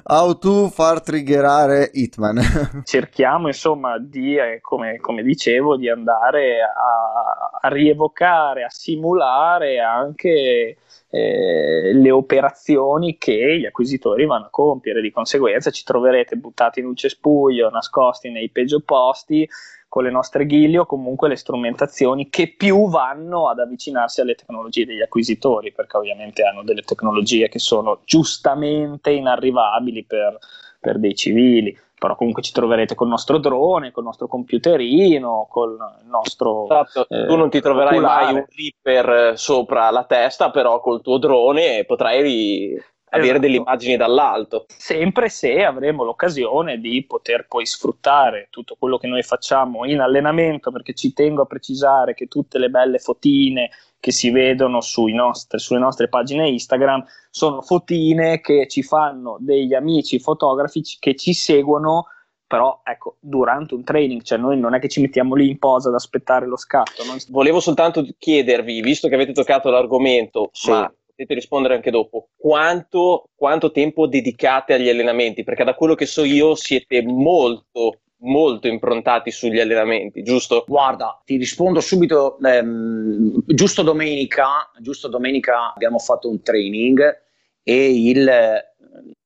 How 0.05 0.39
to 0.39 0.71
far 0.71 1.01
triggerare 1.01 1.91
Hitman. 1.93 2.41
Cerchiamo 2.85 3.49
insomma 3.49 3.99
di, 3.99 4.37
eh, 4.37 4.61
come, 4.61 4.99
come, 4.99 5.23
dicevo, 5.23 5.77
di 5.77 5.89
andare 5.89 6.63
a, 6.63 7.59
a 7.61 7.69
rievocare, 7.69 8.65
a 8.65 8.71
simulare 8.71 9.81
anche 9.81 10.77
eh, 11.11 11.93
le 11.93 12.11
operazioni 12.11 13.19
che 13.19 13.59
gli 13.59 13.67
acquisitori 13.67 14.27
vanno 14.27 14.47
a 14.47 14.51
compiere. 14.51 15.01
Di 15.01 15.11
conseguenza 15.11 15.71
ci 15.71 15.85
troverete 15.85 16.37
buttati 16.37 16.81
in 16.81 16.87
un 16.87 16.97
cespuglio, 16.97 17.71
nascosti 17.71 18.31
nei 18.31 18.49
peggio 18.51 18.81
posti, 18.81 19.49
con 19.95 20.03
le 20.03 20.11
nostre 20.11 20.45
ghili 20.45 20.77
o 20.77 20.87
comunque 20.87 21.29
le 21.29 21.37
strumentazioni 21.37 22.29
che 22.29 22.53
più 22.57 22.89
vanno 22.89 23.49
ad 23.49 23.61
avvicinarsi 23.61 24.21
alle 24.21 24.35
tecnologie 24.35 24.85
degli 24.85 25.01
acquisitori, 25.01 25.71
perché 25.71 25.97
ovviamente 25.97 26.43
hanno 26.43 26.65
delle 26.65 26.83
tecnologie 26.83 27.49
che 27.49 27.61
sono 27.61 28.01
giustamente 28.05 29.13
inarrivabili 29.13 30.03
per, 30.05 30.37
per 30.81 30.99
dei 30.99 31.15
civili 31.15 31.79
però 31.97 32.17
comunque 32.17 32.43
ci 32.43 32.53
troverete 32.53 32.97
col 32.97 33.09
nostro 33.09 33.39
drone, 33.39 33.93
col 33.93 34.05
nostro 34.05 34.27
computerino, 34.27 35.47
col 35.49 35.79
nostro... 36.07 36.65
Esatto, 36.65 37.07
eh, 37.09 37.27
tu 37.27 37.37
non 37.37 37.49
ti 37.49 37.61
troverai 37.63 37.97
oculare. 37.97 38.25
mai 38.25 38.35
un 38.35 38.45
Reaper 38.83 39.39
sopra 39.39 39.89
la 39.91 40.05
testa, 40.05 40.51
però 40.51 40.81
col 40.81 41.01
tuo 41.01 41.17
drone 41.17 41.85
potrai 41.87 42.79
avere 43.15 43.39
delle 43.39 43.55
esatto. 43.55 43.69
immagini 43.69 43.97
dall'alto. 43.97 44.67
Sempre 44.69 45.29
se 45.29 45.65
avremo 45.65 46.05
l'occasione 46.05 46.79
di 46.79 47.05
poter 47.07 47.47
poi 47.47 47.67
sfruttare 47.67 48.49
tutto 48.51 48.77
quello 48.79 48.99
che 48.99 49.07
noi 49.07 49.23
facciamo 49.23 49.85
in 49.85 50.01
allenamento, 50.01 50.71
perché 50.71 50.95
ci 50.95 51.13
tengo 51.13 51.43
a 51.43 51.47
precisare 51.47 52.15
che 52.15 52.27
tutte 52.27 52.59
le 52.59 52.71
belle 52.71 52.99
fotine 52.99 53.71
che 54.01 54.13
si 54.13 54.31
vedono 54.31 54.81
nostri, 55.15 55.59
sulle 55.59 55.79
nostre 55.79 56.09
pagine 56.09 56.49
Instagram 56.49 57.05
sono 57.31 57.63
fotine 57.63 58.41
che 58.43 58.67
ci 58.69 58.83
fanno 58.83 59.39
degli 59.41 59.73
amici 59.73 60.19
fotografi 60.19 60.83
che 60.99 61.15
ci 61.15 61.33
seguono 61.33 62.09
però 62.47 62.83
ecco, 62.85 63.17
durante 63.21 63.75
un 63.75 63.83
training, 63.83 64.23
cioè 64.23 64.39
noi 64.39 64.59
non 64.59 64.75
è 64.75 64.79
che 64.79 64.89
ci 64.89 65.01
mettiamo 65.01 65.35
lì 65.35 65.49
in 65.49 65.59
posa 65.59 65.89
ad 65.89 65.95
aspettare 65.95 66.47
lo 66.47 66.57
scatto. 66.57 67.03
Non... 67.05 67.17
Volevo 67.31 67.59
soltanto 67.59 68.07
chiedervi, 68.17 68.81
visto 68.81 69.09
che 69.09 69.15
avete 69.15 69.33
toccato 69.33 69.71
l'argomento, 69.71 70.51
sì. 70.53 70.71
ma 70.71 70.93
potete 71.15 71.35
rispondere 71.35 71.75
anche 71.75 71.91
dopo, 71.91 72.31
quanto, 72.37 73.31
quanto 73.35 73.71
tempo 73.71 74.07
dedicate 74.07 74.75
agli 74.75 74.89
allenamenti? 74.89 75.45
Perché 75.45 75.63
da 75.63 75.75
quello 75.75 75.95
che 75.95 76.07
so 76.07 76.25
io 76.25 76.55
siete 76.57 77.03
molto 77.03 78.01
molto 78.25 78.69
improntati 78.69 79.31
sugli 79.31 79.61
allenamenti, 79.61 80.23
giusto? 80.23 80.65
Guarda, 80.67 81.21
ti 81.25 81.37
rispondo 81.37 81.81
subito. 81.81 82.39
Ehm, 82.43 83.43
giusto, 83.47 83.83
domenica, 83.83 84.71
giusto 84.81 85.09
domenica 85.09 85.73
abbiamo 85.75 85.99
fatto 85.99 86.31
un 86.31 86.43
training 86.43 87.23
e 87.63 88.09
il 88.09 88.31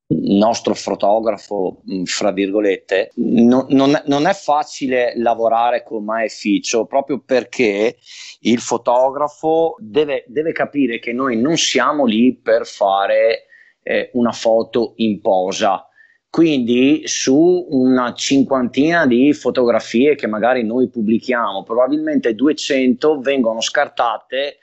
nostro 0.09 0.75
fotografo, 0.75 1.83
mm, 1.91 2.05
fra 2.05 2.33
virgolette, 2.33 3.11
no, 3.17 3.67
non, 3.71 4.01
non, 4.07 4.27
è 4.27 4.33
facile 4.33 5.13
lavorare 5.17 5.83
con 5.83 6.05
Maeficio 6.05 6.87
proprio 6.87 7.21
perché 7.21 7.97
il 8.41 8.59
fotografo 8.59 9.77
deve, 9.79 10.25
deve, 10.27 10.53
capire 10.53 10.99
che 10.99 11.13
noi 11.13 11.39
non 11.39 11.57
siamo 11.59 12.07
lì 12.07 12.35
per 12.35 12.67
fare 12.67 13.45
eh, 13.83 14.11
una 14.15 14.33
foto 14.33 14.95
in 14.97 15.21
posa. 15.21 15.83
Quindi 16.31 17.03
su 17.07 17.67
una 17.71 18.13
cinquantina 18.15 19.07
di 19.07 19.33
fotografie 19.33 20.15
che 20.15 20.27
magari 20.27 20.63
noi 20.63 20.89
pubblichiamo, 20.89 21.63
probabilmente 21.63 22.35
200 22.35 23.21
vengono 23.21 23.61
scartate 23.61 24.59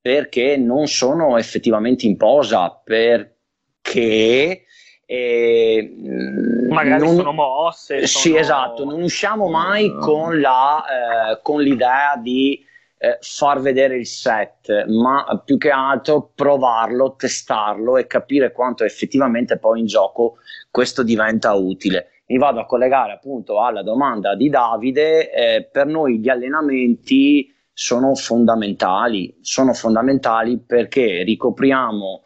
perché 0.00 0.56
non 0.56 0.88
sono 0.88 1.36
effettivamente 1.36 2.06
in 2.06 2.16
posa, 2.16 2.70
perché 2.82 4.64
e, 5.12 5.92
mm, 5.92 6.70
magari 6.70 7.04
non, 7.04 7.16
sono 7.16 7.32
mosse. 7.32 8.06
Sì, 8.06 8.28
sono... 8.28 8.38
esatto, 8.38 8.84
non 8.84 9.02
usciamo 9.02 9.48
mai 9.48 9.92
con, 9.98 10.40
la, 10.40 10.84
eh, 11.32 11.40
con 11.42 11.60
l'idea 11.62 12.14
di 12.16 12.64
eh, 12.96 13.18
far 13.20 13.60
vedere 13.60 13.96
il 13.96 14.06
set, 14.06 14.86
ma 14.86 15.42
più 15.44 15.58
che 15.58 15.70
altro 15.70 16.30
provarlo, 16.32 17.16
testarlo 17.16 17.96
e 17.96 18.06
capire 18.06 18.52
quanto 18.52 18.84
effettivamente 18.84 19.58
poi 19.58 19.80
in 19.80 19.86
gioco 19.86 20.36
questo 20.70 21.02
diventa 21.02 21.54
utile. 21.54 22.22
Mi 22.26 22.38
vado 22.38 22.60
a 22.60 22.66
collegare 22.66 23.10
appunto 23.10 23.60
alla 23.60 23.82
domanda 23.82 24.36
di 24.36 24.48
Davide, 24.48 25.32
eh, 25.32 25.64
per 25.64 25.86
noi 25.86 26.20
gli 26.20 26.28
allenamenti 26.28 27.52
sono 27.72 28.14
fondamentali, 28.14 29.38
sono 29.40 29.72
fondamentali 29.72 30.60
perché 30.60 31.24
ricopriamo 31.24 32.22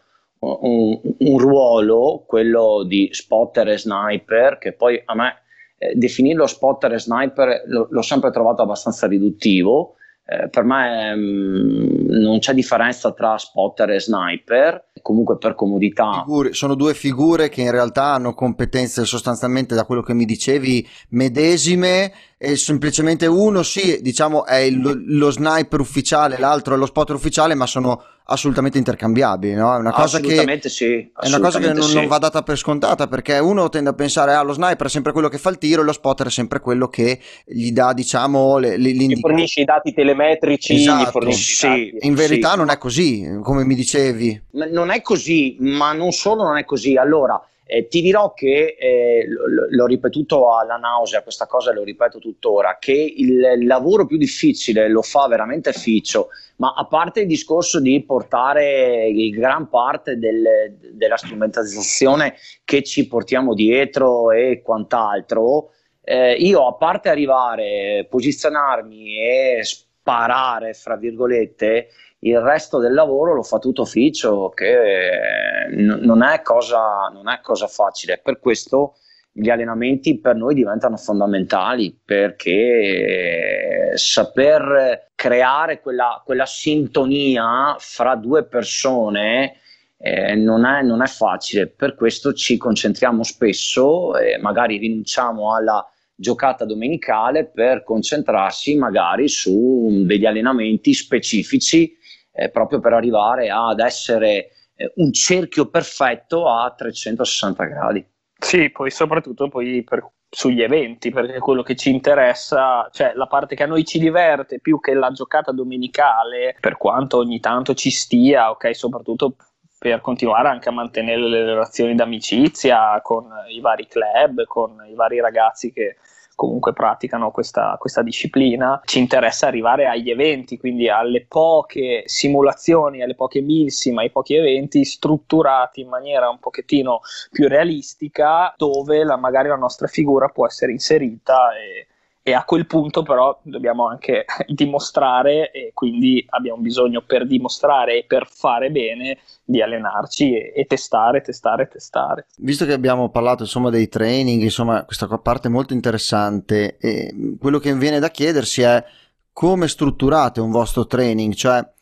un, 0.63 1.01
un, 1.19 1.39
ruolo, 1.39 2.25
quello 2.27 2.85
di 2.87 3.09
spotter 3.13 3.69
e 3.69 3.79
sniper, 3.79 4.59
che 4.59 4.73
poi 4.73 5.01
a 5.05 5.15
me 5.15 5.43
eh, 5.79 5.95
definirlo 5.95 6.47
spotter 6.47 6.93
e 6.93 7.01
sniper 7.01 7.63
lo, 7.67 7.87
l'ho 7.91 8.03
sempre 8.03 8.31
trovato 8.31 8.63
abbastanza 8.63 9.07
riduttivo. 9.07 9.97
Eh, 10.27 10.49
per 10.49 10.65
me 10.65 11.15
mh, 11.15 11.21
mm, 11.21 12.23
non 12.23 12.39
c'è 12.39 12.55
differenza 12.55 13.13
tra 13.13 13.37
spotter 13.37 13.91
e 13.91 14.01
sniper, 14.01 14.87
comunque 15.03 15.37
per 15.37 15.55
comodità. 15.55 16.23
Figure, 16.25 16.55
sono 16.55 16.75
due 16.75 16.95
figure 16.95 17.51
che 17.51 17.61
in 17.61 17.71
realtà 17.71 18.15
hanno 18.15 18.33
competenze 18.33 19.05
sostanzialmente 19.05 19.75
da 19.75 19.85
quello 19.85 20.01
che 20.01 20.15
mi 20.15 20.25
dicevi 20.25 20.89
medesime 21.11 22.13
e 22.39 22.57
semplicemente 22.57 23.27
uno 23.27 23.63
sì, 23.63 24.01
diciamo 24.01 24.47
è 24.47 24.57
il, 24.57 25.05
lo 25.09 25.31
sniper 25.31 25.81
ufficiale, 25.81 26.39
l'altro 26.39 26.75
è 26.75 26.79
lo 26.79 26.87
spotter 26.87 27.17
ufficiale, 27.17 27.55
ma 27.55 27.67
sono 27.67 28.03
assolutamente 28.27 28.79
intercambiabili, 28.79 29.55
no? 29.55 29.75
È 29.75 29.79
una 29.79 29.93
cosa 29.93 30.19
che, 30.19 30.61
sì, 30.69 31.11
è 31.13 31.27
una 31.27 31.41
cosa 31.41 31.59
che 31.59 31.73
non, 31.73 31.83
sì. 31.83 31.95
non, 31.95 32.07
va 32.07 32.19
data 32.19 32.43
per 32.43 32.57
scontata 32.57 33.07
perché 33.07 33.39
uno 33.39 33.69
tende 33.69 33.91
a 33.91 33.93
pensare 33.93 34.33
ah, 34.33 34.43
lo 34.43 34.53
sniper 34.53 34.87
è 34.87 34.91
sempre 34.91 35.13
quello 35.13 35.29
che 35.29 35.37
fa 35.37 35.51
il 35.51 35.59
tiro 35.59 35.83
e 35.83 35.85
lo 35.85 35.93
spotter 35.93 36.29
è 36.29 36.31
sempre 36.31 36.61
quello 36.61 36.89
che 36.89 37.19
gli 37.45 37.71
dà, 37.73 37.93
diciamo, 37.93 38.57
le, 38.59 38.77
le, 38.79 38.91
gli 38.91 39.19
fornisce 39.19 39.61
i 39.61 39.65
dati 39.65 39.93
telemetrici, 39.93 40.75
esatto. 40.75 41.31
sì, 41.33 41.97
in 42.01 42.15
verità 42.15 42.53
sì. 42.53 42.57
non 42.57 42.71
è 42.71 42.79
così, 42.79 43.39
come 43.43 43.65
mi 43.65 43.75
dicevi. 43.75 44.43
Non 44.53 44.91
è 44.91 45.03
così, 45.03 45.57
ma 45.61 45.93
non 45.93 46.13
solo 46.13 46.45
non 46.45 46.57
è 46.57 46.65
così. 46.65 46.97
Allora, 46.97 47.41
eh, 47.67 47.89
ti 47.89 48.03
dirò 48.03 48.33
che, 48.35 48.77
eh, 48.79 49.27
l- 49.27 49.75
l'ho 49.75 49.87
ripetuto 49.87 50.55
alla 50.57 50.77
nausea 50.77 51.23
questa 51.23 51.47
cosa 51.47 51.73
lo 51.73 51.83
ripeto 51.83 52.19
tuttora, 52.19 52.77
che 52.79 52.93
il 53.17 53.65
lavoro 53.67 54.07
più 54.07 54.17
difficile 54.17 54.89
lo 54.89 55.03
fa 55.03 55.27
veramente 55.27 55.73
Ficcio, 55.73 56.29
ma 56.57 56.75
a 56.77 56.87
parte 56.87 57.21
il 57.21 57.27
discorso 57.27 57.81
di 57.81 58.03
portare 58.05 59.11
gran 59.31 59.69
parte 59.69 60.19
del, 60.19 60.77
della 60.93 61.17
strumentalizzazione 61.17 62.35
che 62.65 62.83
ci 62.83 63.09
portiamo 63.09 63.55
dietro 63.55 64.31
e 64.31 64.61
quant'altro, 64.63 65.71
eh, 66.03 66.35
io 66.35 66.67
a 66.67 66.75
parte 66.75 67.09
arrivare, 67.09 68.07
posizionarmi 68.09 69.19
e 69.19 69.61
sparare, 69.63 70.75
fra 70.75 70.97
virgolette, 70.97 71.89
il 72.25 72.41
resto 72.41 72.79
del 72.79 72.95
lavoro 72.95 73.35
lo 73.35 73.43
fa 73.43 73.59
tutto 73.59 73.83
ufficio, 73.83 74.49
che 74.51 75.69
n- 75.71 75.99
non, 76.03 76.23
è 76.23 76.41
cosa, 76.43 77.11
non 77.13 77.29
è 77.29 77.41
cosa 77.43 77.67
facile. 77.67 78.21
Per 78.23 78.39
questo 78.39 78.97
gli 79.31 79.51
allenamenti 79.51 80.19
per 80.21 80.37
noi 80.37 80.55
diventano 80.55 80.97
fondamentali 80.97 81.99
perché 82.03 83.93
saper 83.95 85.11
creare 85.15 85.81
quella, 85.81 86.23
quella 86.25 86.47
sintonia 86.47 87.77
fra 87.79 88.15
due 88.15 88.45
persone 88.45 89.57
eh, 89.99 90.35
non, 90.35 90.65
è, 90.65 90.83
non, 90.83 91.03
è, 91.03 91.07
facile. 91.07 91.67
Per 91.67 91.95
questo 91.95 92.33
ci 92.33 92.57
concentriamo 92.57 93.23
spesso 93.23 94.17
e 94.17 94.39
magari 94.39 94.79
rinunciamo 94.79 95.55
alla 95.55 95.87
giocata 96.15 96.65
domenicale 96.65 97.45
per 97.45 97.83
concentrarsi 97.83 98.77
magari 98.77 99.29
su 99.29 100.05
degli 100.07 100.27
allenamenti 100.27 100.95
specifici 100.95 101.99
eh, 102.35 102.51
proprio 102.51 102.81
per 102.81 102.93
arrivare 102.93 103.49
ad 103.49 103.79
essere 103.81 104.51
un 104.97 105.13
cerchio 105.13 105.69
perfetto 105.69 106.49
a 106.49 106.73
360 106.77 107.65
gradi. 107.65 108.07
Sì, 108.37 108.71
poi 108.71 108.91
soprattutto 108.91 109.49
poi 109.49 109.85
per, 109.85 110.11
sugli 110.29 110.63
eventi, 110.63 111.11
perché 111.11 111.39
quello 111.39 111.63
che 111.63 111.77
ci 111.77 111.91
interessa, 111.91 112.89
cioè 112.93 113.13
la 113.15 113.27
parte 113.27 113.55
che 113.55 113.63
a 113.63 113.67
noi 113.67 113.85
ci 113.85 113.99
diverte 113.99 114.59
più 114.59 114.81
che 114.81 114.95
la 114.95 115.13
giocata 115.13 115.53
domenicale, 115.53 116.57
per 116.61 116.77
quanto 116.77 117.19
ogni 117.19 117.39
tanto 117.41 117.75
ci 117.75 117.91
stia, 117.91 118.51
ok, 118.51 118.75
soprattutto 118.75 119.37
per 119.79 120.01
continuare 120.01 120.49
anche 120.49 120.69
a 120.69 120.73
mantenere 120.73 121.21
le 121.21 121.45
relazioni 121.45 121.95
d'amicizia 121.95 123.01
con 123.03 123.29
i 123.49 123.61
vari 123.61 123.87
club, 123.87 124.45
con 124.47 124.85
i 124.91 124.95
vari 124.95 125.21
ragazzi 125.21 125.73
che 125.73 125.97
comunque 126.35 126.73
praticano 126.73 127.31
questa, 127.31 127.77
questa, 127.79 128.03
disciplina, 128.03 128.81
ci 128.85 128.99
interessa 128.99 129.47
arrivare 129.47 129.87
agli 129.87 130.11
eventi, 130.11 130.59
quindi 130.59 130.89
alle 130.89 131.25
poche 131.27 132.03
simulazioni, 132.07 133.03
alle 133.03 133.15
poche 133.15 133.41
milsim, 133.41 133.99
ai 133.99 134.11
pochi 134.11 134.35
eventi 134.35 134.85
strutturati 134.85 135.81
in 135.81 135.89
maniera 135.89 136.29
un 136.29 136.39
pochettino 136.39 137.01
più 137.31 137.49
realistica 137.49 138.53
dove 138.57 139.05
la, 139.05 139.17
magari 139.17 139.49
la 139.49 139.57
nostra 139.57 139.87
figura 139.87 140.29
può 140.29 140.47
essere 140.47 140.73
inserita 140.73 141.51
e, 141.57 141.87
e 142.27 142.33
a 142.33 142.45
quel 142.45 142.67
punto 142.67 143.03
però 143.03 143.39
dobbiamo 143.43 143.87
anche 143.87 144.25
dimostrare 144.49 145.51
e 145.51 145.73
quindi 145.75 146.25
abbiamo 146.31 146.63
bisogno 146.63 147.03
per 147.03 147.27
dimostrare 147.27 147.99
e 147.99 148.05
per 148.07 148.27
fare 148.27 148.71
bene 148.71 149.19
di 149.45 149.61
allenarci 149.61 150.35
e, 150.35 150.53
e, 150.57 150.65
testare, 150.65 151.21
testare, 151.21 151.69
testare. 151.69 152.27
Visto 152.39 152.65
che 152.65 152.73
abbiamo 152.73 153.11
parlato 153.11 153.43
insomma 153.43 153.69
dei 153.69 153.89
training, 153.89 154.43
insomma 154.43 154.85
questa 154.87 155.07
parte 155.19 155.51
molto 155.51 155.75
interessante, 155.75 156.79
e 156.79 157.37
quello 157.39 157.59
che 157.59 157.75
viene 157.75 157.99
da 157.99 158.09
chiedersi 158.09 158.63
è 158.63 158.83
come 159.31 159.69
strutturate 159.69 160.41
un 160.41 160.51
vostro 160.51 160.87
training, 160.87 161.35
cioè 161.35 161.74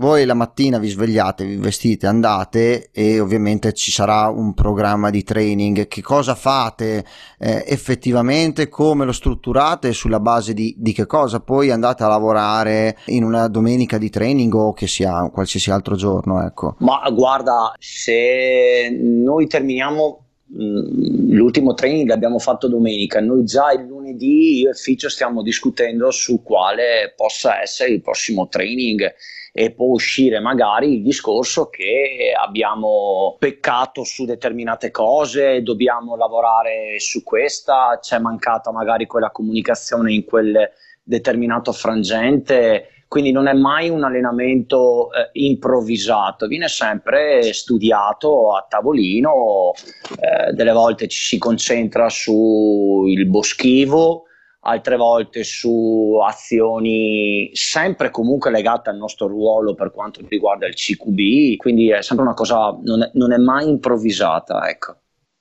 voi 0.00 0.24
la 0.24 0.32
mattina 0.32 0.78
vi 0.78 0.88
svegliate, 0.88 1.44
vi 1.44 1.56
vestite, 1.56 2.06
andate 2.06 2.88
e 2.90 3.20
ovviamente 3.20 3.74
ci 3.74 3.92
sarà 3.92 4.28
un 4.28 4.54
programma 4.54 5.10
di 5.10 5.22
training. 5.22 5.88
Che 5.88 6.00
cosa 6.00 6.34
fate 6.34 7.04
eh, 7.38 7.64
effettivamente, 7.66 8.70
come 8.70 9.04
lo 9.04 9.12
strutturate, 9.12 9.92
sulla 9.92 10.18
base 10.18 10.54
di, 10.54 10.74
di, 10.78 10.94
che 10.94 11.04
cosa 11.04 11.40
poi 11.40 11.70
andate 11.70 12.02
a 12.02 12.08
lavorare 12.08 12.96
in 13.06 13.24
una 13.24 13.46
domenica 13.48 13.98
di 13.98 14.08
training 14.08 14.54
o 14.54 14.72
che 14.72 14.86
sia 14.86 15.28
qualsiasi 15.30 15.70
altro 15.70 15.96
giorno. 15.96 16.42
Ecco. 16.42 16.76
Ma 16.78 17.02
guarda, 17.12 17.74
se 17.78 18.88
noi 18.98 19.48
terminiamo 19.48 20.24
mm, 20.50 21.30
l'ultimo 21.30 21.74
training 21.74 22.08
l'abbiamo 22.08 22.38
fatto 22.38 22.68
domenica, 22.68 23.20
noi 23.20 23.44
già 23.44 23.70
il 23.72 23.84
lunedì 24.10 24.60
io 24.60 24.70
e 24.70 24.74
Ficcio 24.74 25.08
stiamo 25.08 25.42
discutendo 25.42 26.10
su 26.10 26.42
quale 26.42 27.12
possa 27.16 27.60
essere 27.60 27.90
il 27.90 28.00
prossimo 28.00 28.48
training 28.48 29.14
e 29.52 29.72
può 29.72 29.86
uscire 29.86 30.38
magari 30.38 30.94
il 30.94 31.02
discorso 31.02 31.68
che 31.68 32.32
abbiamo 32.36 33.36
peccato 33.38 34.04
su 34.04 34.24
determinate 34.24 34.90
cose, 34.90 35.62
dobbiamo 35.62 36.16
lavorare 36.16 37.00
su 37.00 37.24
questa, 37.24 37.98
c'è 38.00 38.18
mancata 38.18 38.70
magari 38.70 39.06
quella 39.06 39.30
comunicazione 39.30 40.12
in 40.12 40.24
quel 40.24 40.70
determinato 41.02 41.72
frangente. 41.72 42.99
Quindi 43.10 43.32
non 43.32 43.48
è 43.48 43.54
mai 43.54 43.88
un 43.88 44.04
allenamento 44.04 45.12
eh, 45.12 45.30
improvvisato, 45.32 46.46
viene 46.46 46.68
sempre 46.68 47.52
studiato 47.52 48.54
a 48.54 48.64
tavolino, 48.68 49.72
eh, 50.20 50.52
delle 50.52 50.70
volte 50.70 51.08
ci 51.08 51.20
si 51.20 51.36
concentra 51.36 52.08
sul 52.08 53.26
boschivo, 53.26 54.26
altre 54.60 54.94
volte 54.94 55.42
su 55.42 56.20
azioni 56.24 57.50
sempre 57.52 58.12
comunque 58.12 58.52
legate 58.52 58.90
al 58.90 58.96
nostro 58.96 59.26
ruolo 59.26 59.74
per 59.74 59.90
quanto 59.90 60.20
riguarda 60.28 60.68
il 60.68 60.74
CQB, 60.74 61.56
quindi 61.56 61.90
è 61.90 62.02
sempre 62.02 62.24
una 62.24 62.34
cosa, 62.34 62.78
non 62.80 63.02
è, 63.02 63.10
non 63.14 63.32
è 63.32 63.38
mai 63.38 63.68
improvvisata, 63.68 64.68
ecco. 64.68 64.99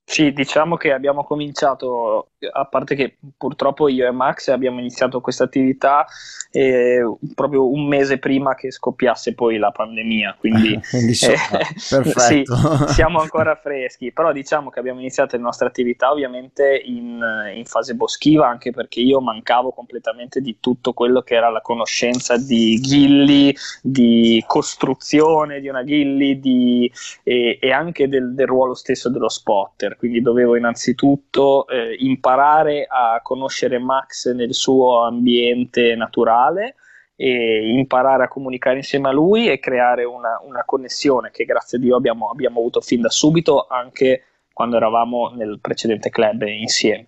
Sì, 0.09 0.33
diciamo 0.33 0.75
che 0.75 0.91
abbiamo 0.91 1.23
cominciato, 1.23 2.29
a 2.51 2.65
parte 2.65 2.95
che 2.95 3.17
purtroppo 3.37 3.87
io 3.87 4.07
e 4.07 4.11
Max 4.11 4.47
abbiamo 4.47 4.79
iniziato 4.79 5.21
questa 5.21 5.43
attività 5.43 6.07
eh, 6.49 7.03
proprio 7.35 7.71
un 7.71 7.85
mese 7.87 8.17
prima 8.17 8.55
che 8.55 8.71
scoppiasse 8.71 9.35
poi 9.35 9.59
la 9.59 9.69
pandemia, 9.69 10.35
quindi, 10.39 10.79
quindi 10.89 11.13
so, 11.13 11.29
eh, 11.31 12.03
sì, 12.15 12.43
siamo 12.87 13.19
ancora 13.19 13.53
freschi, 13.53 14.11
però 14.11 14.31
diciamo 14.31 14.71
che 14.71 14.79
abbiamo 14.79 14.99
iniziato 14.99 15.35
le 15.35 15.43
nostre 15.43 15.67
attività 15.67 16.09
ovviamente 16.09 16.81
in, 16.83 17.23
in, 17.53 17.65
fase 17.65 17.93
boschiva, 17.93 18.47
anche 18.47 18.71
perché 18.71 19.01
io 19.01 19.21
mancavo 19.21 19.73
completamente 19.73 20.41
di 20.41 20.57
tutto 20.59 20.93
quello 20.93 21.21
che 21.21 21.35
era 21.35 21.51
la 21.51 21.61
conoscenza 21.61 22.35
di 22.35 22.79
ghilli, 22.79 23.55
di 23.83 24.43
costruzione 24.47 25.59
di 25.59 25.69
una 25.69 25.83
ghilli 25.83 26.39
di, 26.39 26.91
e, 27.21 27.59
e, 27.61 27.71
anche 27.71 28.07
del, 28.07 28.33
del 28.33 28.47
ruolo 28.47 28.73
stesso 28.73 29.09
dello 29.09 29.29
spotter 29.29 29.97
quindi 29.99 30.21
dovevo 30.21 30.55
innanzitutto 30.55 31.67
eh, 31.67 31.93
imparare 31.99 32.87
a 32.89 33.19
conoscere 33.21 33.79
Max 33.79 34.33
nel 34.33 34.53
suo 34.53 35.03
ambiente 35.03 35.93
naturale 35.95 36.75
e 37.17 37.73
imparare 37.73 38.23
a 38.23 38.27
comunicare 38.29 38.77
insieme 38.77 39.09
a 39.09 39.11
lui 39.11 39.49
e 39.49 39.59
creare 39.59 40.05
una, 40.05 40.39
una 40.41 40.63
connessione 40.65 41.31
che 41.31 41.43
grazie 41.43 41.77
a 41.77 41.81
Dio 41.81 41.97
abbiamo, 41.97 42.29
abbiamo, 42.29 42.59
avuto 42.59 42.79
fin 42.79 43.01
da 43.01 43.09
subito 43.09 43.67
anche 43.67 44.23
quando 44.53 44.77
eravamo 44.77 45.33
nel 45.35 45.59
precedente 45.61 46.09
club 46.09 46.43
insieme. 46.43 47.07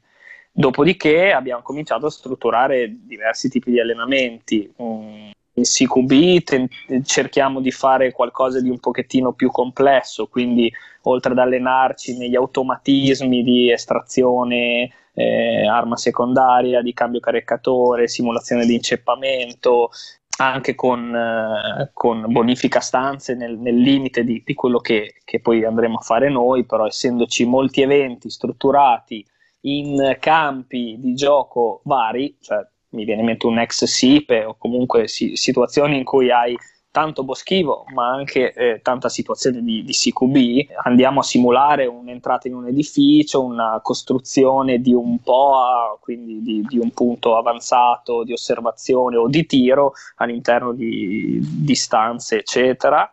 Dopodiché 0.52 1.32
abbiamo 1.32 1.62
cominciato 1.62 2.08
a 2.08 2.12
strutturare 2.12 2.94
diversi 3.06 3.48
tipi 3.48 3.72
di 3.72 3.80
allenamenti. 3.80 4.70
Um, 4.76 5.32
in 5.54 5.64
CQB 5.64 6.44
ten- 6.44 6.68
cerchiamo 7.04 7.60
di 7.60 7.72
fare 7.72 8.12
qualcosa 8.12 8.62
di 8.62 8.70
un 8.70 8.80
pochettino 8.80 9.34
più 9.34 9.52
complesso, 9.52 10.28
quindi 10.28 10.72
oltre 11.04 11.32
ad 11.32 11.40
allenarci 11.40 12.18
negli 12.18 12.36
automatismi 12.36 13.44
di 13.44 13.72
estrazione, 13.72 14.92
eh, 15.14 15.68
arma 15.68 15.98
secondaria, 15.98 16.82
di 16.82 16.94
cambio 16.94 17.20
caricatore, 17.20 18.08
simulazione 18.08 18.66
di 18.66 18.76
inceppamento, 18.76 19.90
anche 20.38 20.74
con, 20.76 21.14
eh, 21.14 21.92
con 21.94 22.26
bonifica 22.28 22.80
stanze 22.80 23.36
nel, 23.36 23.58
nel 23.58 23.76
limite 23.76 24.24
di, 24.24 24.42
di 24.46 24.54
quello 24.54 24.80
che, 24.80 25.16
che 25.24 25.40
poi 25.40 25.66
andremo 25.66 25.98
a 25.98 26.02
fare 26.02 26.30
noi, 26.30 26.66
però 26.66 26.88
essendoci 26.88 27.46
molti 27.46 27.82
eventi 27.82 28.30
strutturati 28.30 29.26
in 29.62 30.18
campi 30.20 30.96
di 30.98 31.14
gioco 31.14 31.82
vari, 31.84 32.38
cioè 32.40 32.66
mi 32.92 33.06
viene 33.06 33.22
in 33.22 33.28
mente 33.28 33.48
un 33.48 33.60
ex 33.60 33.84
SIPE 33.84 34.46
o 34.46 34.56
comunque 34.58 35.08
si, 35.08 35.36
situazioni 35.36 35.98
in 35.98 36.04
cui 36.04 36.32
hai 36.32 36.56
tanto 36.92 37.24
boschivo 37.24 37.86
ma 37.94 38.10
anche 38.10 38.54
eh, 38.54 38.82
tanta 38.82 39.08
situazione 39.08 39.62
di, 39.62 39.84
di, 39.84 39.94
CQB, 39.94 40.72
andiamo 40.84 41.22
a 41.22 41.24
simulare 41.24 41.86
un'entrata 41.86 42.50
in 42.50 42.56
un 42.56 42.68
edificio, 42.68 43.44
una 43.44 43.80
costruzione 43.82 44.80
di 44.80 44.94
un 44.94 45.20
POA, 45.20 45.98
quindi 46.02 46.42
di, 46.42 46.62
di 46.68 46.78
un 46.78 46.92
punto 46.92 47.38
avanzato 47.38 48.24
di 48.24 48.34
osservazione 48.34 49.16
o 49.16 49.30
di 49.30 49.46
tiro 49.46 49.94
all'interno 50.16 50.74
di, 50.74 51.40
di 51.42 51.76
stanze, 51.76 52.40
eccetera 52.40 53.10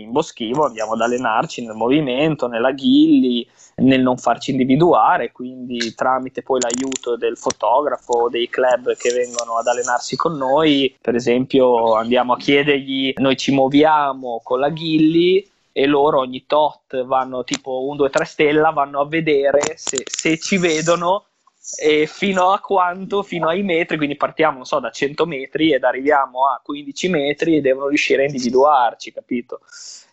in 0.00 0.12
boschivo 0.12 0.64
andiamo 0.64 0.92
ad 0.92 1.00
allenarci 1.00 1.64
nel 1.64 1.74
movimento, 1.74 2.46
nella 2.46 2.72
ghilli, 2.72 3.46
nel 3.76 4.00
non 4.00 4.16
farci 4.16 4.52
individuare, 4.52 5.32
quindi 5.32 5.94
tramite 5.94 6.42
poi 6.42 6.60
l'aiuto 6.60 7.16
del 7.16 7.36
fotografo, 7.36 8.28
dei 8.30 8.48
club 8.48 8.94
che 8.96 9.12
vengono 9.12 9.58
ad 9.58 9.66
allenarsi 9.66 10.16
con 10.16 10.36
noi, 10.36 10.94
per 11.00 11.14
esempio 11.14 11.94
andiamo 11.94 12.34
a 12.34 12.36
chiedergli, 12.36 13.12
noi 13.16 13.36
ci 13.36 13.52
muoviamo 13.52 14.40
con 14.42 14.60
la 14.60 14.70
ghilli? 14.70 15.48
E 15.76 15.84
loro 15.84 16.20
ogni 16.20 16.46
tot 16.46 17.04
vanno 17.04 17.44
tipo 17.44 17.86
1, 17.88 17.96
2, 17.96 18.08
3 18.08 18.24
stella, 18.24 18.70
vanno 18.70 19.00
a 19.00 19.06
vedere 19.06 19.74
se, 19.76 20.04
se 20.06 20.38
ci 20.38 20.56
vedono 20.56 21.24
e 21.74 22.06
fino 22.06 22.52
a 22.52 22.60
quanto? 22.60 23.22
Fino 23.22 23.48
ai 23.48 23.62
metri, 23.62 23.96
quindi 23.96 24.16
partiamo, 24.16 24.56
non 24.56 24.66
so, 24.66 24.78
da 24.78 24.90
100 24.90 25.26
metri 25.26 25.72
ed 25.72 25.82
arriviamo 25.82 26.48
a 26.48 26.60
15 26.62 27.08
metri 27.08 27.56
e 27.56 27.60
devono 27.60 27.88
riuscire 27.88 28.22
a 28.22 28.26
individuarci, 28.26 29.12
capito? 29.12 29.60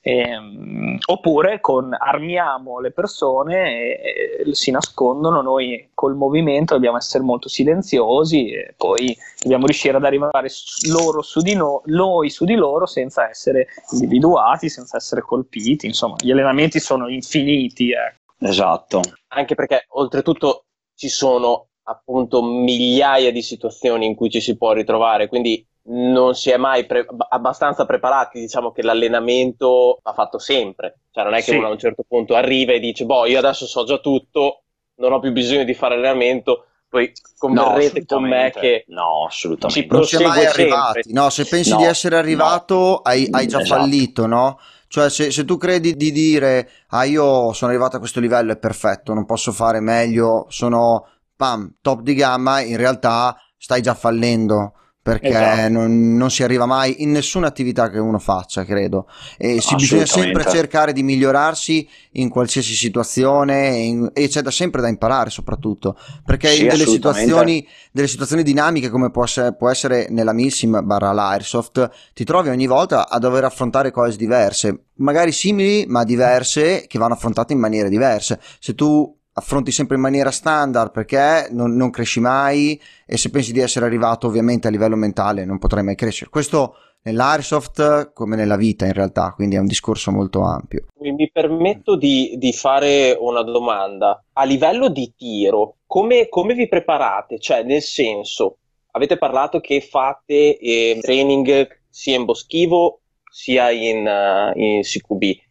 Ehm, 0.01 0.97
oppure 1.05 1.61
con 1.61 1.95
armiamo 1.97 2.79
le 2.79 2.91
persone 2.91 3.95
e, 3.97 4.43
e 4.45 4.53
si 4.55 4.69
nascondono, 4.71 5.41
noi 5.41 5.91
col 5.93 6.15
movimento 6.15 6.73
dobbiamo 6.73 6.97
essere 6.97 7.23
molto 7.23 7.47
silenziosi 7.47 8.49
e 8.49 8.73
poi 8.75 9.15
dobbiamo 9.39 9.65
riuscire 9.65 9.95
ad 9.95 10.03
arrivare 10.03 10.49
loro 10.89 11.21
su 11.21 11.39
di 11.39 11.55
no, 11.55 11.83
noi 11.85 12.29
su 12.29 12.43
di 12.43 12.55
loro 12.55 12.85
senza 12.85 13.29
essere 13.29 13.67
individuati, 13.91 14.67
senza 14.67 14.97
essere 14.97 15.21
colpiti, 15.21 15.85
insomma 15.85 16.15
gli 16.19 16.31
allenamenti 16.31 16.81
sono 16.81 17.07
infiniti. 17.07 17.91
Eh. 17.91 18.13
Esatto. 18.45 19.01
Anche 19.29 19.55
perché 19.55 19.85
oltretutto 19.89 20.65
ci 20.95 21.09
sono 21.09 21.67
appunto 21.83 22.43
migliaia 22.43 23.31
di 23.31 23.41
situazioni 23.41 24.05
in 24.05 24.15
cui 24.15 24.29
ci 24.29 24.41
si 24.41 24.55
può 24.55 24.71
ritrovare, 24.73 25.27
quindi 25.27 25.65
non 25.85 26.33
si 26.33 26.49
è 26.49 26.57
mai 26.57 26.85
pre- 26.85 27.05
abbastanza 27.29 27.85
preparati, 27.85 28.39
diciamo 28.39 28.71
che 28.71 28.83
l'allenamento 28.83 29.99
va 30.01 30.13
fatto 30.13 30.39
sempre, 30.39 30.99
cioè 31.11 31.23
non 31.25 31.33
è 31.33 31.37
che 31.37 31.51
sì. 31.51 31.55
uno 31.57 31.67
a 31.67 31.71
un 31.71 31.79
certo 31.79 32.03
punto 32.07 32.35
arriva 32.35 32.73
e 32.73 32.79
dice, 32.79 33.05
boh, 33.05 33.25
io 33.25 33.37
adesso 33.37 33.65
so 33.65 33.83
già 33.83 33.97
tutto, 33.97 34.63
non 34.95 35.11
ho 35.11 35.19
più 35.19 35.31
bisogno 35.31 35.65
di 35.65 35.73
fare 35.73 35.95
allenamento, 35.95 36.67
poi 36.87 37.11
converrete 37.37 37.99
no, 37.99 38.05
con 38.05 38.27
me 38.27 38.51
che 38.51 38.85
no, 38.89 39.25
assolutamente. 39.25 39.93
non 39.93 40.05
si 40.05 40.15
è 40.15 40.25
mai 40.25 40.45
arrivati, 40.45 41.11
no, 41.11 41.29
se 41.31 41.45
pensi 41.45 41.71
no, 41.71 41.77
di 41.77 41.83
essere 41.85 42.15
arrivato 42.15 42.99
hai, 42.99 43.27
hai 43.31 43.47
già 43.47 43.59
esatto. 43.59 43.81
fallito, 43.81 44.27
no? 44.27 44.59
Cioè, 44.93 45.09
se, 45.09 45.31
se, 45.31 45.43
tu 45.43 45.57
credi 45.57 45.95
di 45.95 46.11
dire, 46.11 46.69
ah, 46.89 47.03
io 47.03 47.51
sono 47.53 47.71
arrivato 47.71 47.95
a 47.95 47.99
questo 47.99 48.19
livello, 48.19 48.51
è 48.51 48.57
perfetto, 48.57 49.15
non 49.15 49.25
posso 49.25 49.51
fare 49.51 49.79
meglio, 49.79 50.45
sono 50.49 51.07
pam, 51.35 51.77
top 51.81 52.01
di 52.01 52.13
gamma, 52.13 52.59
in 52.59 52.77
realtà 52.77 53.35
stai 53.57 53.81
già 53.81 53.95
fallendo 53.95 54.73
perché 55.03 55.27
esatto. 55.27 55.69
non, 55.69 56.15
non, 56.15 56.31
si 56.31 56.43
arriva 56.43 56.65
mai 56.65 57.03
in 57.03 57.11
nessuna 57.11 57.45
attività 57.45 57.89
che 57.89 57.99
uno 57.99 58.19
faccia, 58.19 58.63
credo. 58.63 59.07
E 59.37 59.59
si 59.59 59.75
bisogna 59.75 60.05
sempre 60.05 60.45
cercare 60.49 60.93
di 60.93 61.03
migliorarsi 61.03 61.85
in 62.11 62.29
qualsiasi 62.29 62.73
situazione 62.73 63.75
in, 63.75 64.09
e 64.13 64.29
c'è 64.29 64.41
da 64.41 64.49
sempre 64.49 64.81
da 64.81 64.87
imparare, 64.87 65.29
soprattutto 65.29 65.97
perché 66.23 66.47
sì, 66.47 66.61
in 66.61 66.69
delle 66.69 66.85
situazioni, 66.85 67.67
delle 67.91 68.07
situazioni, 68.07 68.43
dinamiche 68.43 68.89
come 68.89 69.11
può 69.11 69.25
essere, 69.25 69.53
può 69.53 69.69
essere 69.69 70.07
nella 70.09 70.31
Milsim 70.31 70.79
barra 70.85 71.11
l'Airsoft, 71.11 71.89
ti 72.13 72.23
trovi 72.23 72.47
ogni 72.47 72.65
volta 72.65 73.09
a 73.09 73.19
dover 73.19 73.43
affrontare 73.43 73.91
cose 73.91 74.15
diverse, 74.15 74.85
magari 74.95 75.33
simili 75.33 75.83
ma 75.85 76.05
diverse, 76.05 76.85
che 76.87 76.97
vanno 76.97 77.15
affrontate 77.15 77.51
in 77.51 77.59
maniere 77.59 77.89
diverse. 77.89 78.39
Se 78.57 78.73
tu 78.73 79.13
affronti 79.33 79.71
sempre 79.71 79.95
in 79.95 80.01
maniera 80.01 80.31
standard 80.31 80.91
perché 80.91 81.47
non, 81.51 81.75
non, 81.75 81.89
cresci 81.89 82.19
mai 82.19 82.79
e 83.05 83.17
se 83.17 83.29
pensi 83.29 83.51
di 83.51 83.59
essere 83.59 83.85
arrivato 83.85 84.27
ovviamente 84.27 84.67
a 84.67 84.71
livello 84.71 84.95
mentale 84.95 85.45
non 85.45 85.57
potrai 85.59 85.83
mai 85.83 85.95
crescere. 85.95 86.29
Questo 86.29 86.75
nell'Airsoft 87.03 88.13
come 88.13 88.35
nella 88.35 88.55
vita 88.55 88.85
in 88.85 88.93
realtà, 88.93 89.33
quindi 89.35 89.55
è 89.55 89.59
un 89.59 89.65
discorso 89.65 90.11
molto 90.11 90.43
ampio. 90.43 90.87
Mi 90.99 91.29
permetto 91.31 91.95
di, 91.95 92.35
di 92.37 92.53
fare 92.53 93.15
una 93.19 93.43
domanda. 93.43 94.23
A 94.33 94.43
livello 94.45 94.89
di 94.89 95.13
tiro, 95.15 95.77
come, 95.85 96.29
come, 96.29 96.53
vi 96.53 96.67
preparate? 96.67 97.39
Cioè, 97.39 97.63
nel 97.63 97.81
senso, 97.81 98.57
avete 98.91 99.17
parlato 99.17 99.59
che 99.59 99.81
fate 99.81 100.57
eh, 100.57 100.99
training 101.01 101.67
sia 101.89 102.15
in 102.15 102.25
boschivo 102.25 102.99
sia 103.29 103.71
in, 103.71 104.05
uh, 104.05 104.57
in 104.57 104.81
CQB 104.81 105.42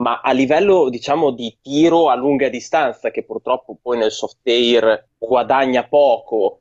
ma 0.00 0.20
a 0.20 0.32
livello 0.32 0.88
diciamo 0.88 1.30
di 1.30 1.58
tiro 1.60 2.08
a 2.08 2.14
lunga 2.14 2.48
distanza 2.48 3.10
che 3.10 3.24
purtroppo 3.24 3.78
poi 3.80 3.98
nel 3.98 4.10
soft 4.10 4.46
air 4.46 5.08
guadagna 5.18 5.86
poco 5.86 6.60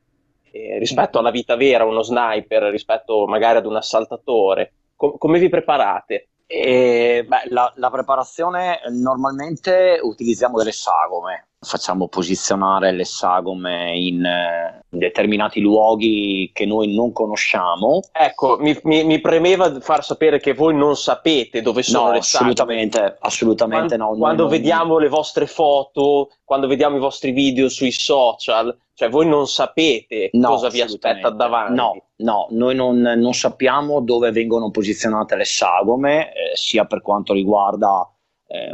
eh, 0.52 0.78
rispetto 0.78 1.20
alla 1.20 1.32
vita 1.32 1.56
vera 1.56 1.86
uno 1.86 2.02
sniper 2.02 2.64
rispetto 2.64 3.26
magari 3.28 3.58
ad 3.58 3.66
un 3.66 3.76
assaltatore 3.76 4.74
Com- 5.00 5.18
come 5.18 5.40
vi 5.40 5.48
preparate? 5.48 6.28
E, 6.46 7.24
beh, 7.26 7.44
la, 7.52 7.72
la, 7.78 7.90
preparazione 7.90 8.82
normalmente 8.90 9.98
utilizziamo 10.02 10.58
delle 10.58 10.74
sagome 10.74 11.49
facciamo 11.62 12.08
posizionare 12.08 12.92
le 12.92 13.04
sagome 13.04 13.92
in, 13.98 14.24
eh, 14.24 14.80
determinati 14.90 15.60
luoghi 15.60 16.52
che 16.54 16.66
noi 16.66 16.94
non 16.94 17.12
conosciamo. 17.12 18.02
Ecco, 18.12 18.58
mi, 18.60 18.78
mi, 18.84 19.04
mi, 19.04 19.20
premeva 19.20 19.80
far 19.82 20.04
sapere 20.04 20.40
che 20.40 20.54
voi 20.54 20.74
non 20.74 20.96
sapete 20.96 21.62
dove 21.62 21.84
sono 21.84 22.06
no, 22.06 22.12
le 22.14 22.18
assolutamente, 22.20 22.98
sagome. 22.98 23.18
Assolutamente 23.20 23.96
quando, 23.98 24.14
no. 24.14 24.18
Quando 24.20 24.42
non... 24.44 24.52
vediamo 24.52 24.98
le 24.98 25.10
vostre 25.10 25.48
foto, 25.48 26.30
quando 26.46 26.68
vediamo 26.68 26.96
i 26.96 27.00
vostri 27.00 27.32
video 27.32 27.68
sui 27.68 27.92
social, 27.92 28.76
cioè 28.94 29.10
voi 29.10 29.28
non 29.28 29.48
sapete 29.48 30.30
no, 30.34 30.50
cosa 30.50 30.70
vi 30.70 30.82
aspetta 30.82 31.30
davanti. 31.30 31.74
No, 31.74 32.04
no, 32.18 32.48
noi 32.52 32.76
non, 32.76 33.00
non 33.00 33.34
sappiamo 33.34 34.02
dove 34.02 34.32
vengono 34.32 34.72
posizionate 34.72 35.36
le 35.36 35.46
sagome, 35.46 36.34
eh, 36.34 36.56
sia 36.56 36.86
per 36.86 37.02
quanto 37.02 37.34
riguarda 37.34 38.10
eh, 38.52 38.72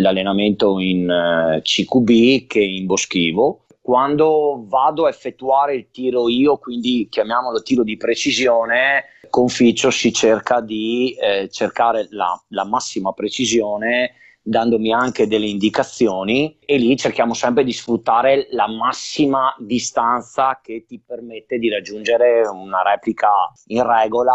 l'allenamento 0.00 0.80
in 0.80 1.08
eh, 1.08 1.60
CQB 1.62 2.46
che 2.48 2.60
in 2.60 2.86
boschivo. 2.86 3.66
Quando 3.80 4.64
vado 4.66 5.06
a 5.06 5.08
effettuare 5.08 5.74
il 5.74 5.90
tiro 5.90 6.28
io, 6.28 6.58
quindi 6.58 7.08
chiamiamolo 7.10 7.62
tiro 7.62 7.82
di 7.82 7.96
precisione, 7.96 9.04
con 9.30 9.48
Ficcio 9.48 9.90
si 9.90 10.12
cerca 10.12 10.60
di 10.60 11.16
eh, 11.20 11.48
cercare 11.50 12.06
la, 12.10 12.40
la 12.48 12.64
massima 12.64 13.12
precisione 13.12 14.14
dandomi 14.44 14.92
anche 14.92 15.28
delle 15.28 15.46
indicazioni 15.46 16.58
e 16.64 16.76
lì 16.76 16.96
cerchiamo 16.96 17.32
sempre 17.32 17.62
di 17.62 17.72
sfruttare 17.72 18.48
la 18.50 18.66
massima 18.66 19.54
distanza 19.58 20.58
che 20.60 20.84
ti 20.84 21.00
permette 21.00 21.58
di 21.58 21.70
raggiungere 21.70 22.40
una 22.48 22.82
replica 22.82 23.30
in 23.66 23.86
regola 23.86 24.34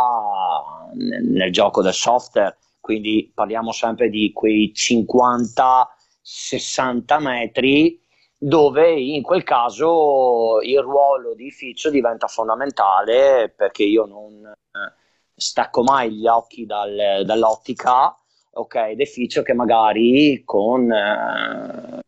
nel, 0.93 1.25
nel 1.25 1.51
gioco 1.51 1.81
del 1.81 1.93
software 1.93 2.57
quindi 2.87 3.29
parliamo 3.35 3.73
sempre 3.73 4.07
di 4.07 4.31
quei 4.31 4.71
50-60 4.73 7.21
metri 7.21 8.01
dove 8.37 8.93
in 8.93 9.21
quel 9.23 9.43
caso 9.43 10.61
il 10.61 10.79
ruolo 10.79 11.35
di 11.35 11.51
Ficcio 11.51 11.89
diventa 11.89 12.27
fondamentale 12.27 13.53
perché 13.53 13.83
io 13.83 14.05
non 14.05 14.41
eh, 14.45 14.93
stacco 15.35 15.83
mai 15.83 16.13
gli 16.13 16.27
occhi 16.27 16.65
dal, 16.65 17.23
dall'ottica 17.25 18.17
ok, 18.51 18.75
ed 18.75 19.01
è 19.01 19.05
Ficcio 19.05 19.41
che 19.41 19.51
magari 19.51 20.43
con 20.45 20.89
eh, 20.89 21.99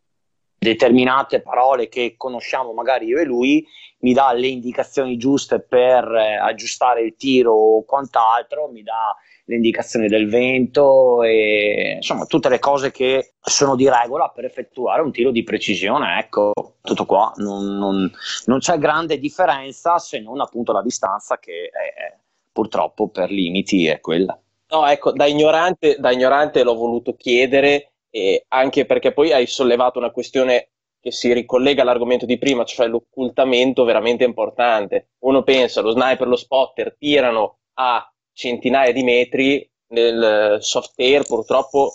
determinate 0.57 1.41
parole 1.41 1.89
che 1.89 2.13
conosciamo 2.15 2.71
magari 2.71 3.07
io 3.07 3.19
e 3.19 3.25
lui 3.25 3.67
mi 3.99 4.13
dà 4.13 4.31
le 4.31 4.47
indicazioni 4.47 5.17
giuste 5.17 5.59
per 5.59 6.09
eh, 6.09 6.37
aggiustare 6.37 7.01
il 7.01 7.17
tiro 7.17 7.51
o 7.51 7.83
quant'altro, 7.83 8.69
mi 8.69 8.81
dà 8.81 9.13
le 9.49 9.55
indicazioni 9.55 10.07
del 10.07 10.29
vento 10.29 11.23
e 11.23 11.93
insomma 11.95 12.25
tutte 12.25 12.49
le 12.49 12.59
cose 12.59 12.91
che 12.91 13.33
sono 13.41 13.75
di 13.75 13.89
regola 13.89 14.29
per 14.29 14.45
effettuare 14.45 15.01
un 15.01 15.11
tiro 15.11 15.31
di 15.31 15.41
precisione. 15.41 16.19
Ecco, 16.19 16.75
tutto 16.81 17.05
qua, 17.05 17.33
non, 17.37 17.75
non, 17.77 18.11
non 18.45 18.59
c'è 18.59 18.77
grande 18.77 19.17
differenza 19.17 19.97
se 19.97 20.19
non 20.19 20.39
appunto 20.39 20.71
la 20.71 20.83
distanza 20.83 21.39
che 21.39 21.71
è, 21.73 22.15
purtroppo 22.51 23.09
per 23.09 23.31
limiti 23.31 23.87
è 23.87 23.99
quella. 23.99 24.39
No, 24.71 24.85
ecco, 24.85 25.11
da 25.13 25.25
ignorante, 25.25 25.95
da 25.97 26.11
ignorante 26.11 26.61
l'ho 26.61 26.75
voluto 26.75 27.15
chiedere, 27.15 27.93
eh, 28.11 28.45
anche 28.49 28.85
perché 28.85 29.13
poi 29.13 29.31
hai 29.31 29.47
sollevato 29.47 29.97
una 29.97 30.11
questione 30.11 30.69
che 31.01 31.11
si 31.11 31.33
ricollega 31.33 31.81
all'argomento 31.81 32.27
di 32.27 32.37
prima, 32.37 32.65
cioè 32.65 32.87
l'occultamento 32.87 33.83
veramente 33.83 34.25
importante. 34.25 35.13
Uno 35.23 35.41
pensa, 35.41 35.81
lo 35.81 35.89
sniper, 35.89 36.27
lo 36.27 36.35
spotter 36.35 36.95
tirano 36.99 37.57
a 37.79 38.13
centinaia 38.39 38.93
di 38.93 39.03
metri, 39.03 39.69
nel 39.87 40.59
soft 40.61 40.97
air 40.97 41.25
purtroppo 41.25 41.93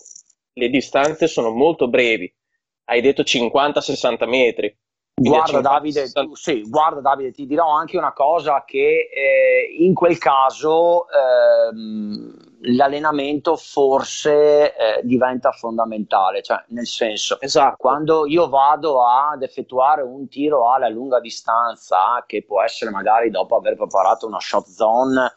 le 0.53 0.69
distanze 0.69 1.27
sono 1.27 1.51
molto 1.51 1.89
brevi. 1.89 2.33
Hai 2.85 3.01
detto 3.01 3.23
50-60 3.23 4.29
metri. 4.29 4.77
Guarda 5.17 5.61
Davide, 5.61 6.07
sì, 6.33 6.69
guarda 6.69 7.01
Davide, 7.01 7.31
ti 7.31 7.47
dirò 7.47 7.71
anche 7.71 7.97
una 7.97 8.13
cosa 8.13 8.65
che 8.67 9.09
eh, 9.15 9.75
in 9.79 9.95
quel 9.95 10.19
caso 10.19 11.07
ehm, 11.09 12.35
l'allenamento 12.75 13.57
forse 13.57 14.75
eh, 14.75 15.01
diventa 15.05 15.53
fondamentale, 15.53 16.43
cioè 16.43 16.65
nel 16.71 16.89
senso, 16.89 17.41
esatto. 17.41 17.77
quando 17.79 18.27
io 18.27 18.49
vado 18.49 19.07
ad 19.07 19.43
effettuare 19.43 20.03
un 20.03 20.27
tiro 20.29 20.73
alla 20.73 20.89
lunga 20.89 21.21
distanza, 21.21 22.25
che 22.27 22.45
può 22.45 22.61
essere 22.61 22.91
magari 22.91 23.31
dopo 23.31 23.55
aver 23.55 23.77
preparato 23.77 24.27
una 24.27 24.41
shot 24.41 24.67
zone 24.67 25.33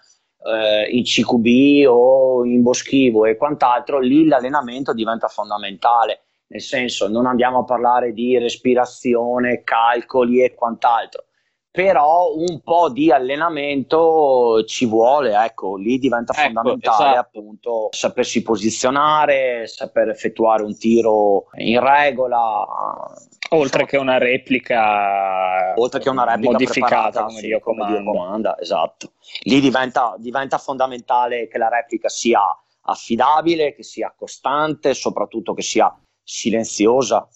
eh, 0.48 0.90
in 0.90 1.04
CQB 1.04 1.88
o 1.88 2.46
in 2.46 2.62
boschivo 2.62 3.26
e 3.26 3.36
quant'altro, 3.36 4.00
lì 4.00 4.26
l'allenamento 4.26 4.94
diventa 4.94 5.28
fondamentale. 5.28 6.22
Nel 6.50 6.62
senso, 6.62 7.10
non 7.10 7.26
andiamo 7.26 7.60
a 7.60 7.64
parlare 7.66 8.14
di 8.14 8.38
respirazione, 8.38 9.64
calcoli 9.64 10.42
e 10.42 10.54
quant'altro, 10.54 11.26
però 11.70 12.34
un 12.34 12.62
po' 12.62 12.90
di 12.90 13.12
allenamento 13.12 14.64
ci 14.66 14.86
vuole, 14.86 15.36
ecco, 15.36 15.76
lì 15.76 16.00
diventa 16.00 16.32
ecco, 16.32 16.42
fondamentale 16.42 17.12
esatto. 17.12 17.20
appunto 17.20 17.88
sapersi 17.92 18.42
posizionare, 18.42 19.68
saper 19.68 20.10
effettuare 20.10 20.64
un 20.64 20.78
tiro 20.78 21.48
in 21.58 21.80
regola. 21.80 22.66
Oltre 23.50 23.86
che 23.86 23.98
una 23.98 24.18
replica, 24.18 25.74
oltre 25.76 26.00
che 26.02 26.10
una 26.10 26.26
replica 26.26 26.52
modificata 26.52 27.24
come, 27.24 27.40
sì, 27.40 27.46
Dio 27.46 27.60
come 27.60 27.86
Dio 27.86 28.04
comanda, 28.04 28.60
esatto. 28.60 29.14
Lì 29.44 29.62
diventa, 29.62 30.16
diventa 30.18 30.58
fondamentale 30.58 31.48
che 31.48 31.58
la 31.58 31.70
replica 31.70 32.10
sia 32.10 32.42
affidabile, 32.82 33.74
che 33.74 33.84
sia 33.84 34.14
costante, 34.16 34.94
soprattutto 34.94 35.54
che 35.54 35.62
sia 35.62 35.94
silenziosa. 36.24 37.28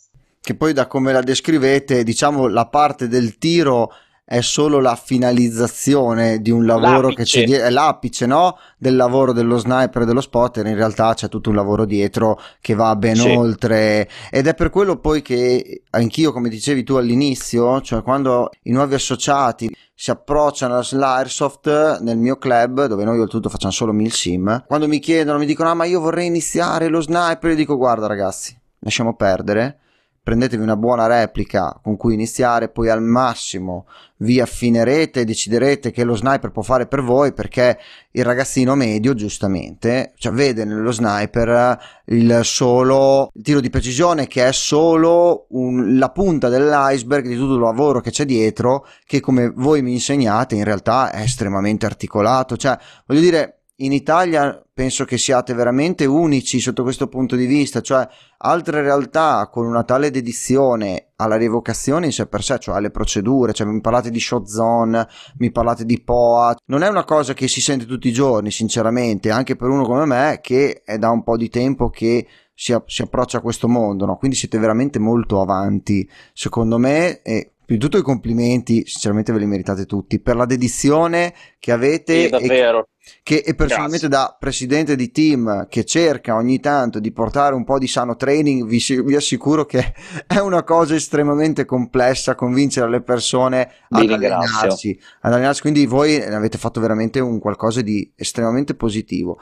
Che 0.41 0.55
poi 0.55 0.73
da 0.73 0.87
come 0.87 1.13
la 1.13 1.21
descrivete, 1.21 2.03
diciamo 2.03 2.47
la 2.47 2.67
parte 2.67 3.07
del 3.07 3.37
tiro 3.37 3.91
è 4.23 4.39
solo 4.39 4.79
la 4.79 4.95
finalizzazione 4.95 6.41
di 6.41 6.51
un 6.51 6.65
lavoro 6.65 7.09
l'apice. 7.09 7.15
che 7.15 7.23
c'è 7.23 7.43
dietro, 7.43 7.67
è 7.67 7.69
l'apice 7.69 8.25
no? 8.25 8.57
del 8.77 8.95
lavoro 8.95 9.33
dello 9.33 9.57
sniper 9.57 10.03
e 10.03 10.05
dello 10.05 10.21
spotter, 10.21 10.65
in 10.65 10.75
realtà 10.75 11.13
c'è 11.13 11.27
tutto 11.27 11.49
un 11.49 11.55
lavoro 11.55 11.83
dietro 11.83 12.39
che 12.61 12.73
va 12.73 12.95
ben 12.95 13.15
sì. 13.15 13.27
oltre 13.27 14.07
ed 14.29 14.47
è 14.47 14.53
per 14.53 14.69
quello 14.69 14.97
poi 14.99 15.21
che 15.21 15.83
anch'io, 15.89 16.31
come 16.31 16.47
dicevi 16.47 16.83
tu 16.83 16.95
all'inizio, 16.95 17.81
cioè 17.81 18.03
quando 18.03 18.51
i 18.63 18.71
nuovi 18.71 18.93
associati 18.93 19.69
si 19.93 20.11
approcciano 20.11 20.77
all'airsoft 20.79 21.99
nel 21.99 22.17
mio 22.17 22.37
club, 22.37 22.85
dove 22.85 23.03
noi 23.03 23.19
oltretutto 23.19 23.49
facciamo 23.49 23.73
solo 23.73 23.91
mil 23.91 24.13
sim, 24.13 24.63
quando 24.65 24.87
mi 24.87 24.99
chiedono, 24.99 25.39
mi 25.39 25.45
dicono 25.45 25.71
ah 25.71 25.73
ma 25.73 25.83
io 25.83 25.99
vorrei 25.99 26.27
iniziare 26.27 26.87
lo 26.87 27.01
sniper, 27.01 27.49
io 27.49 27.55
dico 27.55 27.75
guarda 27.75 28.07
ragazzi, 28.07 28.57
lasciamo 28.79 29.13
perdere 29.13 29.80
prendetevi 30.23 30.61
una 30.61 30.77
buona 30.77 31.07
replica 31.07 31.79
con 31.81 31.97
cui 31.97 32.13
iniziare, 32.13 32.69
poi 32.69 32.89
al 32.89 33.01
massimo 33.01 33.87
vi 34.17 34.39
affinerete 34.39 35.21
e 35.21 35.25
deciderete 35.25 35.89
che 35.89 36.03
lo 36.03 36.15
sniper 36.15 36.51
può 36.51 36.61
fare 36.61 36.85
per 36.85 37.01
voi 37.01 37.33
perché 37.33 37.79
il 38.11 38.23
ragazzino 38.23 38.75
medio, 38.75 39.15
giustamente, 39.15 40.13
cioè 40.17 40.31
vede 40.31 40.63
nello 40.63 40.91
sniper 40.91 41.79
il 42.05 42.41
solo 42.43 43.31
il 43.33 43.41
tiro 43.41 43.59
di 43.59 43.71
precisione 43.71 44.27
che 44.27 44.47
è 44.47 44.51
solo 44.51 45.47
un, 45.49 45.97
la 45.97 46.09
punta 46.11 46.49
dell'iceberg 46.49 47.27
di 47.27 47.35
tutto 47.35 47.55
il 47.55 47.61
lavoro 47.61 47.99
che 47.99 48.11
c'è 48.11 48.25
dietro, 48.25 48.85
che 49.05 49.19
come 49.19 49.49
voi 49.49 49.81
mi 49.81 49.93
insegnate 49.93 50.55
in 50.55 50.63
realtà 50.63 51.11
è 51.11 51.21
estremamente 51.21 51.87
articolato. 51.87 52.57
Cioè, 52.57 52.77
voglio 53.07 53.21
dire, 53.21 53.60
in 53.77 53.93
Italia 53.93 54.63
penso 54.73 55.05
che 55.05 55.17
siate 55.17 55.53
veramente 55.53 56.05
unici 56.05 56.59
sotto 56.59 56.83
questo 56.83 57.07
punto 57.07 57.35
di 57.35 57.45
vista, 57.45 57.81
cioè 57.81 58.07
altre 58.37 58.81
realtà 58.81 59.49
con 59.51 59.65
una 59.65 59.83
tale 59.83 60.11
dedizione 60.11 61.11
alla 61.15 61.35
rievocazione 61.35 62.07
in 62.07 62.11
sé 62.11 62.27
per 62.27 62.43
sé, 62.43 62.59
cioè 62.59 62.75
alle 62.75 62.91
procedure, 62.91 63.53
cioè 63.53 63.67
mi 63.67 63.81
parlate 63.81 64.09
di 64.09 64.19
shot 64.19 64.45
zone, 64.45 65.07
mi 65.37 65.51
parlate 65.51 65.85
di 65.85 66.01
POA, 66.01 66.55
non 66.65 66.83
è 66.83 66.87
una 66.87 67.05
cosa 67.05 67.33
che 67.33 67.47
si 67.47 67.61
sente 67.61 67.85
tutti 67.85 68.07
i 68.07 68.13
giorni, 68.13 68.51
sinceramente, 68.51 69.31
anche 69.31 69.55
per 69.55 69.69
uno 69.69 69.83
come 69.83 70.05
me 70.05 70.39
che 70.41 70.81
è 70.83 70.97
da 70.97 71.09
un 71.09 71.23
po' 71.23 71.37
di 71.37 71.49
tempo 71.49 71.89
che 71.89 72.27
si, 72.53 72.75
si 72.85 73.01
approccia 73.01 73.39
a 73.39 73.41
questo 73.41 73.67
mondo, 73.67 74.05
no? 74.05 74.17
quindi 74.17 74.35
siete 74.35 74.59
veramente 74.59 74.99
molto 74.99 75.41
avanti, 75.41 76.07
secondo 76.33 76.77
me, 76.77 77.21
e 77.23 77.53
più 77.71 77.79
di 77.79 77.85
tutto 77.85 77.97
i 77.97 78.01
complimenti, 78.01 78.83
sinceramente 78.85 79.31
ve 79.31 79.39
li 79.39 79.45
meritate 79.45 79.85
tutti, 79.85 80.19
per 80.19 80.35
la 80.35 80.45
dedizione 80.45 81.33
che 81.57 81.71
avete. 81.71 82.23
Sì, 82.23 82.29
davvero. 82.29 82.87
Che, 83.23 83.41
che 83.41 83.55
personalmente 83.55 84.07
Grazie. 84.07 84.27
da 84.27 84.37
presidente 84.37 84.95
di 84.95 85.09
team 85.09 85.67
che 85.69 85.85
cerca 85.85 86.35
ogni 86.35 86.59
tanto 86.59 86.99
di 86.99 87.11
portare 87.11 87.55
un 87.55 87.63
po' 87.63 87.79
di 87.79 87.87
sano 87.87 88.15
training, 88.15 88.65
vi, 88.65 88.83
vi 89.03 89.15
assicuro 89.15 89.65
che 89.65 89.93
è 90.27 90.39
una 90.39 90.63
cosa 90.63 90.95
estremamente 90.95 91.63
complessa 91.63 92.35
convincere 92.35 92.89
le 92.89 93.01
persone 93.01 93.71
ad 93.89 94.09
allenarsi, 94.09 94.99
ad 95.21 95.33
allenarsi. 95.33 95.61
Quindi 95.61 95.85
voi 95.85 96.21
avete 96.21 96.57
fatto 96.57 96.81
veramente 96.81 97.19
un 97.21 97.39
qualcosa 97.39 97.81
di 97.81 98.11
estremamente 98.15 98.75
positivo. 98.75 99.39